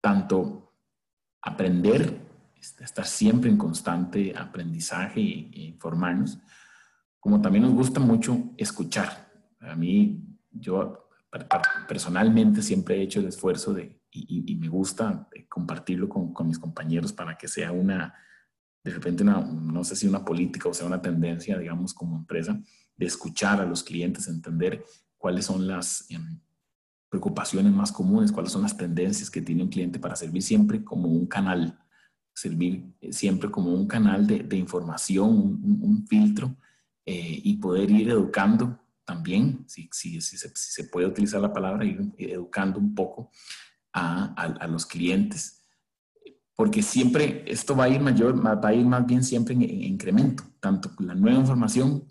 tanto 0.00 0.74
aprender, 1.40 2.23
estar 2.80 3.06
siempre 3.06 3.50
en 3.50 3.56
constante 3.56 4.34
aprendizaje 4.36 5.20
e 5.20 5.62
informarnos, 5.62 6.38
como 7.20 7.40
también 7.40 7.64
nos 7.64 7.74
gusta 7.74 8.00
mucho 8.00 8.52
escuchar. 8.56 9.32
A 9.60 9.74
mí, 9.74 10.22
yo 10.50 11.08
personalmente 11.88 12.62
siempre 12.62 12.96
he 12.96 13.02
hecho 13.02 13.20
el 13.20 13.26
esfuerzo 13.26 13.72
de, 13.72 14.00
y, 14.10 14.54
me 14.56 14.68
gusta 14.68 15.28
compartirlo 15.48 16.08
con, 16.08 16.32
con, 16.32 16.46
mis 16.46 16.58
compañeros 16.58 17.12
para 17.12 17.36
que 17.36 17.48
sea 17.48 17.72
una, 17.72 18.14
de 18.82 18.90
repente, 18.90 19.22
una, 19.22 19.40
no 19.40 19.82
sé 19.82 19.96
si 19.96 20.06
una 20.06 20.24
política 20.24 20.68
o 20.68 20.74
sea 20.74 20.86
una 20.86 21.02
tendencia, 21.02 21.58
digamos, 21.58 21.92
como 21.94 22.16
empresa, 22.16 22.60
de 22.96 23.06
escuchar 23.06 23.60
a 23.60 23.66
los 23.66 23.82
clientes, 23.82 24.28
entender 24.28 24.84
cuáles 25.18 25.46
son 25.46 25.66
las 25.66 26.04
em, 26.10 26.38
preocupaciones 27.08 27.72
más 27.72 27.90
comunes, 27.90 28.32
cuáles 28.32 28.52
son 28.52 28.62
las 28.62 28.76
tendencias 28.76 29.30
que 29.30 29.40
tiene 29.40 29.62
un 29.62 29.68
cliente 29.68 29.98
para 29.98 30.16
servir 30.16 30.42
siempre 30.42 30.84
como 30.84 31.08
un 31.08 31.26
canal, 31.26 31.78
servir 32.34 32.84
eh, 33.00 33.12
siempre 33.12 33.50
como 33.50 33.72
un 33.72 33.86
canal 33.86 34.26
de, 34.26 34.40
de 34.40 34.56
información, 34.56 35.30
un, 35.30 36.06
filtro 36.06 36.56
eh, 37.06 37.40
y 37.42 37.56
poder 37.56 37.90
ir 37.90 38.10
educando 38.10 38.78
también, 39.04 39.64
si, 39.68 39.88
si, 39.92 40.20
si, 40.20 40.36
se, 40.36 40.48
si, 40.48 40.72
se, 40.72 40.84
puede 40.84 41.06
utilizar 41.06 41.40
la 41.40 41.52
palabra, 41.52 41.84
ir 41.84 42.12
educando 42.18 42.78
un 42.78 42.94
poco 42.94 43.30
a, 43.92 44.34
a, 44.36 44.44
a 44.64 44.66
los 44.66 44.86
clientes 44.86 45.64
porque 46.56 46.82
siempre 46.82 47.44
esto 47.46 47.74
va 47.74 47.84
a 47.84 47.88
ir 47.88 48.00
mayor, 48.00 48.44
va 48.46 48.68
a 48.68 48.74
ir 48.74 48.86
más 48.86 49.06
bien 49.06 49.24
siempre 49.24 49.54
en, 49.54 49.62
incremento, 49.62 50.44
tanto 50.60 50.90
la 51.00 51.14
nueva 51.14 51.38
información 51.38 52.10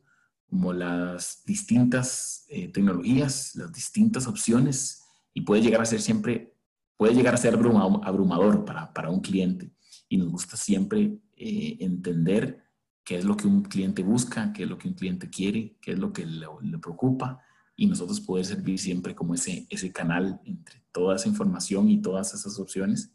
como 0.49 0.73
las 0.73 1.43
distintas 1.45 2.45
eh, 2.49 2.67
tecnologías, 2.67 3.55
las 3.55 3.71
distintas 3.71 4.27
opciones, 4.27 5.01
y 5.33 5.41
puede 5.41 5.63
llegar 5.63 5.81
a 5.81 5.85
ser 5.85 6.01
siempre, 6.01 6.55
puede 6.95 7.15
llegar 7.15 7.33
a 7.33 7.37
ser 7.37 7.55
abrumador 7.55 8.65
para, 8.65 8.93
para 8.93 9.09
un 9.09 9.21
cliente. 9.21 9.71
Y 10.13 10.17
nos 10.17 10.29
gusta 10.29 10.55
siempre 10.55 11.17
eh, 11.35 11.77
entender 11.79 12.63
qué 13.03 13.17
es 13.17 13.25
lo 13.25 13.35
que 13.35 13.47
un 13.47 13.63
cliente 13.63 14.03
busca, 14.03 14.53
qué 14.53 14.61
es 14.61 14.69
lo 14.69 14.77
que 14.77 14.87
un 14.87 14.93
cliente 14.93 15.27
quiere, 15.27 15.75
qué 15.81 15.93
es 15.93 15.97
lo 15.97 16.13
que 16.13 16.23
le, 16.23 16.45
le 16.61 16.77
preocupa, 16.77 17.41
y 17.75 17.87
nosotros 17.87 18.21
poder 18.21 18.45
servir 18.45 18.77
siempre 18.77 19.15
como 19.15 19.33
ese, 19.33 19.65
ese 19.71 19.91
canal 19.91 20.39
entre 20.45 20.83
toda 20.91 21.15
esa 21.15 21.27
información 21.27 21.89
y 21.89 21.99
todas 21.99 22.31
esas 22.31 22.59
opciones 22.59 23.11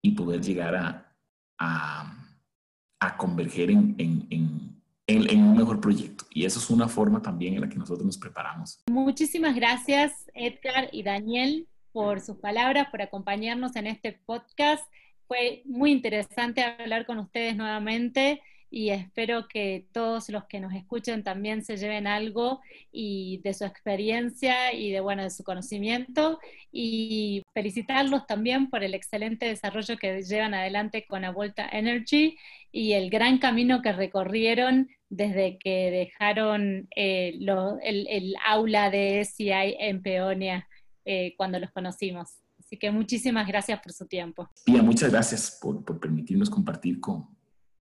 y 0.00 0.12
poder 0.12 0.40
llegar 0.40 0.74
a, 0.74 1.14
a, 1.58 3.16
converger 3.18 3.70
en, 3.70 3.94
en, 3.98 4.26
en, 4.30 4.80
en, 5.06 5.42
un 5.42 5.58
mejor 5.58 5.78
proyecto. 5.78 6.24
Y 6.30 6.46
eso 6.46 6.58
es 6.58 6.70
una 6.70 6.88
forma 6.88 7.20
también 7.20 7.52
en 7.52 7.60
la 7.60 7.68
que 7.68 7.76
nosotros 7.76 8.06
nos 8.06 8.16
preparamos. 8.16 8.82
Muchísimas 8.90 9.54
gracias, 9.54 10.30
Edgar 10.32 10.88
y 10.90 11.02
Daniel, 11.02 11.68
por 11.92 12.22
sus 12.22 12.38
palabras, 12.38 12.88
por 12.90 13.02
acompañarnos 13.02 13.76
en 13.76 13.88
este 13.88 14.18
podcast. 14.24 14.82
Fue 15.30 15.62
muy 15.64 15.92
interesante 15.92 16.60
hablar 16.60 17.06
con 17.06 17.20
ustedes 17.20 17.54
nuevamente 17.54 18.42
y 18.68 18.90
espero 18.90 19.46
que 19.46 19.86
todos 19.92 20.28
los 20.28 20.46
que 20.46 20.58
nos 20.58 20.74
escuchen 20.74 21.22
también 21.22 21.64
se 21.64 21.76
lleven 21.76 22.08
algo 22.08 22.60
y 22.90 23.40
de 23.44 23.54
su 23.54 23.64
experiencia 23.64 24.72
y 24.72 24.90
de 24.90 24.98
bueno 24.98 25.22
de 25.22 25.30
su 25.30 25.44
conocimiento 25.44 26.40
y 26.72 27.44
felicitarlos 27.54 28.26
también 28.26 28.70
por 28.70 28.82
el 28.82 28.92
excelente 28.92 29.46
desarrollo 29.46 29.98
que 29.98 30.20
llevan 30.22 30.52
adelante 30.52 31.06
con 31.06 31.24
Avolta 31.24 31.68
Energy 31.70 32.36
y 32.72 32.94
el 32.94 33.08
gran 33.08 33.38
camino 33.38 33.82
que 33.82 33.92
recorrieron 33.92 34.88
desde 35.10 35.58
que 35.58 35.92
dejaron 35.92 36.88
eh, 36.96 37.38
el, 37.84 38.34
aula 38.44 38.90
de 38.90 39.24
SCI 39.24 39.76
en 39.78 40.02
Peonia 40.02 40.68
eh, 41.04 41.34
cuando 41.36 41.60
los 41.60 41.70
conocimos. 41.70 42.39
Así 42.70 42.78
que 42.78 42.88
muchísimas 42.92 43.48
gracias 43.48 43.80
por 43.80 43.92
su 43.92 44.06
tiempo. 44.06 44.48
Pia, 44.64 44.80
muchas 44.80 45.10
gracias 45.10 45.58
por, 45.60 45.84
por 45.84 45.98
permitirnos 45.98 46.48
compartir 46.48 47.00
con, 47.00 47.26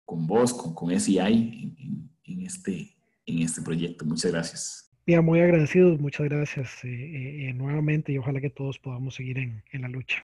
con 0.05 0.29
vos, 0.29 0.55
con, 0.55 0.73
con 0.77 1.01
SEI 1.01 1.75
en, 1.77 2.09
en, 2.23 2.43
este, 2.47 2.97
en 3.27 3.41
este 3.41 3.63
proyecto. 3.63 4.05
Muchas 4.05 4.31
gracias. 4.31 4.93
Bien, 5.05 5.25
muy 5.25 5.41
agradecidos, 5.41 5.99
muchas 5.99 6.29
gracias 6.29 6.85
eh, 6.85 7.49
eh, 7.49 7.53
nuevamente 7.53 8.13
y 8.13 8.19
ojalá 8.19 8.41
que 8.41 8.51
todos 8.51 8.79
podamos 8.79 9.17
seguir 9.17 9.39
en, 9.39 9.61
en 9.73 9.83
la 9.83 9.89
lucha. 9.89 10.23